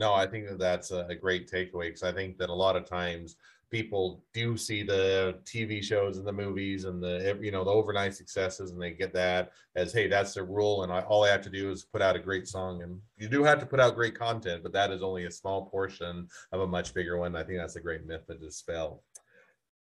No, 0.02 0.16
I 0.16 0.26
think 0.26 0.48
that 0.50 0.58
that's 0.58 0.90
a, 0.90 1.14
great 1.14 1.48
takeaway 1.48 1.90
because 1.90 2.02
I 2.02 2.12
think 2.12 2.40
that 2.40 2.50
a 2.50 2.54
lot 2.54 2.76
of 2.76 2.86
times 2.86 3.36
people 3.70 4.24
do 4.34 4.58
see 4.58 4.82
the 4.82 5.38
TV 5.46 5.84
shows 5.84 6.18
and 6.18 6.26
the 6.26 6.34
movies 6.34 6.86
and 6.86 7.04
the 7.04 7.38
you 7.40 7.52
know 7.52 7.64
the 7.64 7.70
overnight 7.70 8.16
successes 8.16 8.72
and 8.72 8.82
they 8.82 8.90
get 8.90 9.14
that 9.14 9.52
as 9.76 9.94
hey 9.94 10.08
that's 10.08 10.34
the 10.34 10.44
rule 10.44 10.84
and 10.84 10.92
I, 10.92 11.02
all 11.02 11.24
I 11.24 11.30
have 11.30 11.44
to 11.44 11.52
do 11.52 11.70
is 11.70 11.86
put 11.86 12.02
out 12.02 12.16
a 12.16 12.20
great 12.20 12.48
song 12.48 12.82
and 12.82 13.00
you 13.18 13.30
do 13.30 13.44
have 13.44 13.60
to 13.60 13.66
put 13.68 13.80
out 13.80 13.94
great 13.94 14.18
content 14.18 14.64
but 14.64 14.74
that 14.74 14.92
is 14.92 15.04
only 15.04 15.26
a 15.26 15.32
small 15.32 15.68
portion 15.68 16.28
of 16.52 16.62
a 16.62 16.68
much 16.68 16.96
bigger 16.96 17.20
one. 17.20 17.36
I 17.36 17.44
think 17.44 17.60
that's 17.60 17.76
a 17.76 17.80
great 17.82 18.04
myth 18.08 18.26
to 18.26 18.34
dispel. 18.34 19.04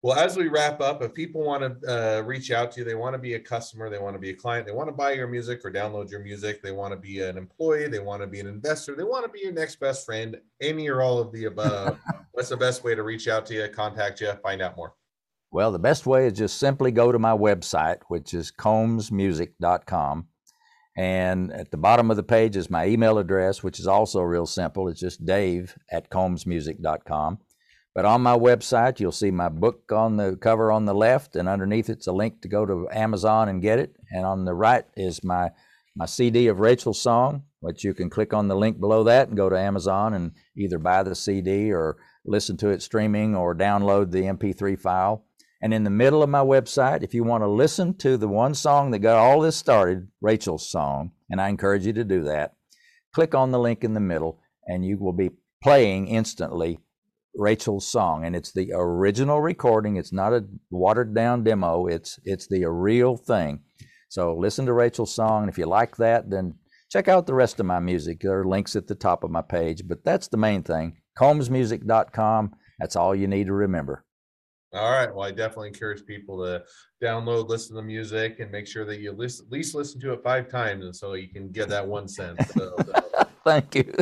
Well, 0.03 0.17
as 0.17 0.37
we 0.37 0.47
wrap 0.47 0.79
up, 0.79 1.01
if 1.01 1.13
people 1.13 1.43
want 1.43 1.81
to 1.81 2.19
uh, 2.19 2.21
reach 2.21 2.51
out 2.51 2.71
to 2.71 2.79
you, 2.79 2.85
they 2.85 2.93
want 2.93 3.15
to 3.15 3.19
be 3.19 3.33
a 3.33 3.39
customer, 3.39 3.89
they 3.89 3.97
want 3.97 4.15
to 4.15 4.19
be 4.19 4.29
a 4.29 4.35
client, 4.35 4.67
they 4.67 4.71
want 4.71 4.89
to 4.89 4.93
buy 4.93 5.13
your 5.13 5.27
music 5.27 5.61
or 5.65 5.71
download 5.71 6.11
your 6.11 6.19
music, 6.19 6.61
they 6.61 6.71
want 6.71 6.93
to 6.93 6.97
be 6.97 7.21
an 7.21 7.35
employee, 7.35 7.87
they 7.87 7.99
want 7.99 8.21
to 8.21 8.27
be 8.27 8.39
an 8.39 8.45
investor, 8.45 8.95
they 8.95 9.03
want 9.03 9.25
to 9.25 9.31
be 9.31 9.39
your 9.39 9.53
next 9.53 9.79
best 9.79 10.05
friend, 10.05 10.37
any 10.61 10.87
or 10.87 11.01
all 11.01 11.17
of 11.17 11.31
the 11.31 11.45
above. 11.45 11.97
What's 12.33 12.49
the 12.49 12.57
best 12.57 12.83
way 12.83 12.93
to 12.93 13.01
reach 13.01 13.27
out 13.27 13.47
to 13.47 13.55
you, 13.55 13.67
contact 13.69 14.21
you, 14.21 14.31
find 14.43 14.61
out 14.61 14.77
more? 14.77 14.93
Well, 15.49 15.71
the 15.71 15.79
best 15.79 16.05
way 16.05 16.27
is 16.27 16.33
just 16.33 16.57
simply 16.57 16.91
go 16.91 17.11
to 17.11 17.17
my 17.17 17.31
website, 17.31 17.97
which 18.07 18.35
is 18.35 18.51
combsmusic.com. 18.51 20.27
And 20.95 21.51
at 21.51 21.71
the 21.71 21.77
bottom 21.77 22.11
of 22.11 22.17
the 22.17 22.23
page 22.23 22.55
is 22.55 22.69
my 22.69 22.87
email 22.87 23.17
address, 23.17 23.63
which 23.63 23.79
is 23.79 23.87
also 23.87 24.21
real 24.21 24.45
simple. 24.45 24.87
It's 24.87 24.99
just 24.99 25.25
dave 25.25 25.75
at 25.91 26.09
combsmusic.com. 26.09 27.39
But 27.97 28.05
on 28.05 28.21
my 28.21 28.37
website, 28.37 28.99
you'll 28.99 29.11
see 29.11 29.31
my 29.31 29.49
book 29.49 29.91
on 29.91 30.17
the 30.17 30.37
cover 30.39 30.71
on 30.71 30.85
the 30.85 30.93
left, 30.93 31.35
and 31.35 31.49
underneath 31.49 31.89
it's 31.89 32.05
a 32.05 32.11
link 32.11 32.41
to 32.41 32.47
go 32.47 32.63
to 32.63 32.87
Amazon 32.91 33.49
and 33.49 33.59
get 33.59 33.79
it. 33.79 33.95
And 34.11 34.23
on 34.23 34.45
the 34.45 34.53
right 34.53 34.85
is 34.95 35.23
my 35.23 35.49
my 35.95 36.05
CD 36.05 36.45
of 36.45 36.59
Rachel's 36.59 37.01
song, 37.01 37.45
which 37.59 37.83
you 37.83 37.95
can 37.95 38.11
click 38.11 38.35
on 38.35 38.49
the 38.49 38.55
link 38.55 38.79
below 38.79 39.03
that 39.05 39.29
and 39.29 39.35
go 39.35 39.49
to 39.49 39.57
Amazon 39.57 40.13
and 40.13 40.33
either 40.55 40.77
buy 40.77 41.01
the 41.01 41.15
CD 41.15 41.73
or 41.73 41.97
listen 42.23 42.55
to 42.57 42.69
it 42.69 42.83
streaming 42.83 43.35
or 43.35 43.55
download 43.55 44.11
the 44.11 44.25
MP3 44.25 44.79
file. 44.79 45.25
And 45.59 45.73
in 45.73 45.83
the 45.83 45.89
middle 45.89 46.21
of 46.21 46.29
my 46.29 46.43
website, 46.43 47.01
if 47.01 47.15
you 47.15 47.23
want 47.23 47.41
to 47.41 47.47
listen 47.47 47.95
to 47.95 48.15
the 48.15 48.27
one 48.27 48.53
song 48.53 48.91
that 48.91 48.99
got 48.99 49.17
all 49.17 49.41
this 49.41 49.55
started, 49.55 50.07
Rachel's 50.21 50.69
song, 50.69 51.13
and 51.31 51.41
I 51.41 51.49
encourage 51.49 51.87
you 51.87 51.93
to 51.93 52.03
do 52.03 52.21
that, 52.25 52.57
click 53.11 53.33
on 53.33 53.49
the 53.49 53.57
link 53.57 53.83
in 53.83 53.95
the 53.95 53.99
middle 53.99 54.39
and 54.67 54.85
you 54.85 54.97
will 54.99 55.13
be 55.13 55.31
playing 55.63 56.09
instantly 56.09 56.77
Rachel's 57.37 57.87
song, 57.87 58.25
and 58.25 58.35
it's 58.35 58.51
the 58.51 58.71
original 58.73 59.39
recording. 59.41 59.95
It's 59.95 60.11
not 60.11 60.33
a 60.33 60.45
watered 60.71 61.13
down 61.13 61.43
demo. 61.43 61.87
It's 61.87 62.19
it's 62.23 62.47
the 62.47 62.65
real 62.65 63.15
thing. 63.15 63.61
So 64.09 64.35
listen 64.35 64.65
to 64.65 64.73
Rachel's 64.73 65.13
song, 65.13 65.43
and 65.43 65.49
if 65.49 65.57
you 65.57 65.65
like 65.65 65.97
that, 65.97 66.29
then 66.29 66.55
check 66.89 67.07
out 67.07 67.27
the 67.27 67.33
rest 67.33 67.59
of 67.59 67.65
my 67.65 67.79
music. 67.79 68.21
There 68.21 68.39
are 68.39 68.45
links 68.45 68.75
at 68.75 68.87
the 68.87 68.95
top 68.95 69.23
of 69.23 69.31
my 69.31 69.41
page, 69.41 69.83
but 69.87 70.03
that's 70.03 70.27
the 70.27 70.37
main 70.37 70.63
thing. 70.63 70.97
CombsMusic.com. 71.19 72.55
That's 72.79 72.95
all 72.95 73.15
you 73.15 73.27
need 73.27 73.47
to 73.47 73.53
remember. 73.53 74.05
All 74.73 74.91
right. 74.91 75.13
Well, 75.13 75.25
I 75.25 75.31
definitely 75.31 75.69
encourage 75.69 76.05
people 76.05 76.43
to 76.43 76.63
download, 77.03 77.47
listen 77.47 77.75
to 77.75 77.81
the 77.81 77.87
music, 77.87 78.39
and 78.39 78.51
make 78.51 78.67
sure 78.67 78.85
that 78.85 78.99
you 78.99 79.11
listen, 79.11 79.45
at 79.47 79.51
least 79.51 79.75
listen 79.75 79.99
to 80.01 80.13
it 80.13 80.21
five 80.23 80.49
times, 80.49 80.85
and 80.85 80.95
so 80.95 81.13
you 81.13 81.29
can 81.29 81.51
get 81.51 81.69
that 81.69 81.87
one 81.87 82.07
sense. 82.07 82.39
So, 82.57 82.75
thank 83.45 83.75
you. 83.75 83.93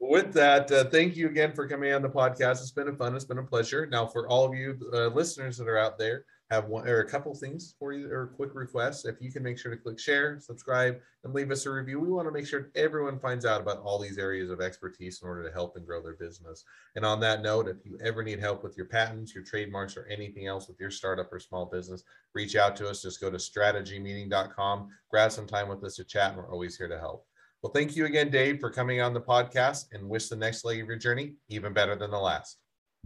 With 0.00 0.32
that, 0.34 0.70
uh, 0.70 0.84
thank 0.84 1.16
you 1.16 1.28
again 1.28 1.52
for 1.52 1.66
coming 1.66 1.92
on 1.92 2.02
the 2.02 2.08
podcast. 2.08 2.60
It's 2.60 2.70
been 2.70 2.88
a 2.88 2.92
fun. 2.94 3.14
It's 3.14 3.24
been 3.24 3.38
a 3.38 3.42
pleasure. 3.42 3.86
Now, 3.86 4.06
for 4.06 4.28
all 4.28 4.44
of 4.44 4.54
you 4.54 4.78
uh, 4.92 5.08
listeners 5.08 5.56
that 5.58 5.68
are 5.68 5.78
out 5.78 5.98
there, 5.98 6.24
have 6.50 6.64
one 6.64 6.88
or 6.88 7.00
a 7.00 7.08
couple 7.08 7.34
things 7.34 7.74
for 7.78 7.92
you 7.92 8.10
or 8.10 8.28
quick 8.28 8.54
requests. 8.54 9.04
If 9.04 9.16
you 9.20 9.30
can 9.30 9.42
make 9.42 9.58
sure 9.58 9.70
to 9.70 9.76
click 9.76 9.98
share, 9.98 10.40
subscribe, 10.40 10.98
and 11.24 11.34
leave 11.34 11.50
us 11.50 11.66
a 11.66 11.70
review. 11.70 12.00
We 12.00 12.08
want 12.08 12.26
to 12.26 12.32
make 12.32 12.46
sure 12.46 12.70
everyone 12.74 13.18
finds 13.18 13.44
out 13.44 13.60
about 13.60 13.82
all 13.82 13.98
these 13.98 14.16
areas 14.16 14.50
of 14.50 14.60
expertise 14.60 15.20
in 15.20 15.28
order 15.28 15.44
to 15.44 15.52
help 15.52 15.76
and 15.76 15.86
grow 15.86 16.02
their 16.02 16.14
business. 16.14 16.64
And 16.96 17.04
on 17.04 17.20
that 17.20 17.42
note, 17.42 17.68
if 17.68 17.84
you 17.84 17.98
ever 18.02 18.22
need 18.22 18.40
help 18.40 18.64
with 18.64 18.78
your 18.78 18.86
patents, 18.86 19.34
your 19.34 19.44
trademarks, 19.44 19.96
or 19.96 20.06
anything 20.06 20.46
else 20.46 20.68
with 20.68 20.80
your 20.80 20.90
startup 20.90 21.30
or 21.30 21.38
small 21.38 21.66
business, 21.66 22.02
reach 22.32 22.56
out 22.56 22.76
to 22.76 22.88
us. 22.88 23.02
Just 23.02 23.20
go 23.20 23.30
to 23.30 23.36
strategymeeting.com, 23.36 24.88
grab 25.10 25.32
some 25.32 25.46
time 25.46 25.68
with 25.68 25.84
us 25.84 25.96
to 25.96 26.04
chat, 26.04 26.30
and 26.30 26.38
we're 26.38 26.50
always 26.50 26.78
here 26.78 26.88
to 26.88 26.98
help. 26.98 27.27
Well, 27.62 27.72
thank 27.72 27.96
you 27.96 28.06
again, 28.06 28.30
Dave, 28.30 28.60
for 28.60 28.70
coming 28.70 29.00
on 29.00 29.12
the 29.12 29.20
podcast 29.20 29.86
and 29.92 30.08
wish 30.08 30.28
the 30.28 30.36
next 30.36 30.64
leg 30.64 30.80
of 30.80 30.86
your 30.86 30.96
journey 30.96 31.34
even 31.48 31.72
better 31.72 31.96
than 31.96 32.10
the 32.10 32.18
last. 32.18 32.58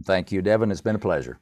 Thank 0.03 0.31
you, 0.31 0.41
Devin. 0.41 0.69
It's 0.69 0.81
been 0.81 0.95
a 0.95 0.99
pleasure. 0.99 1.39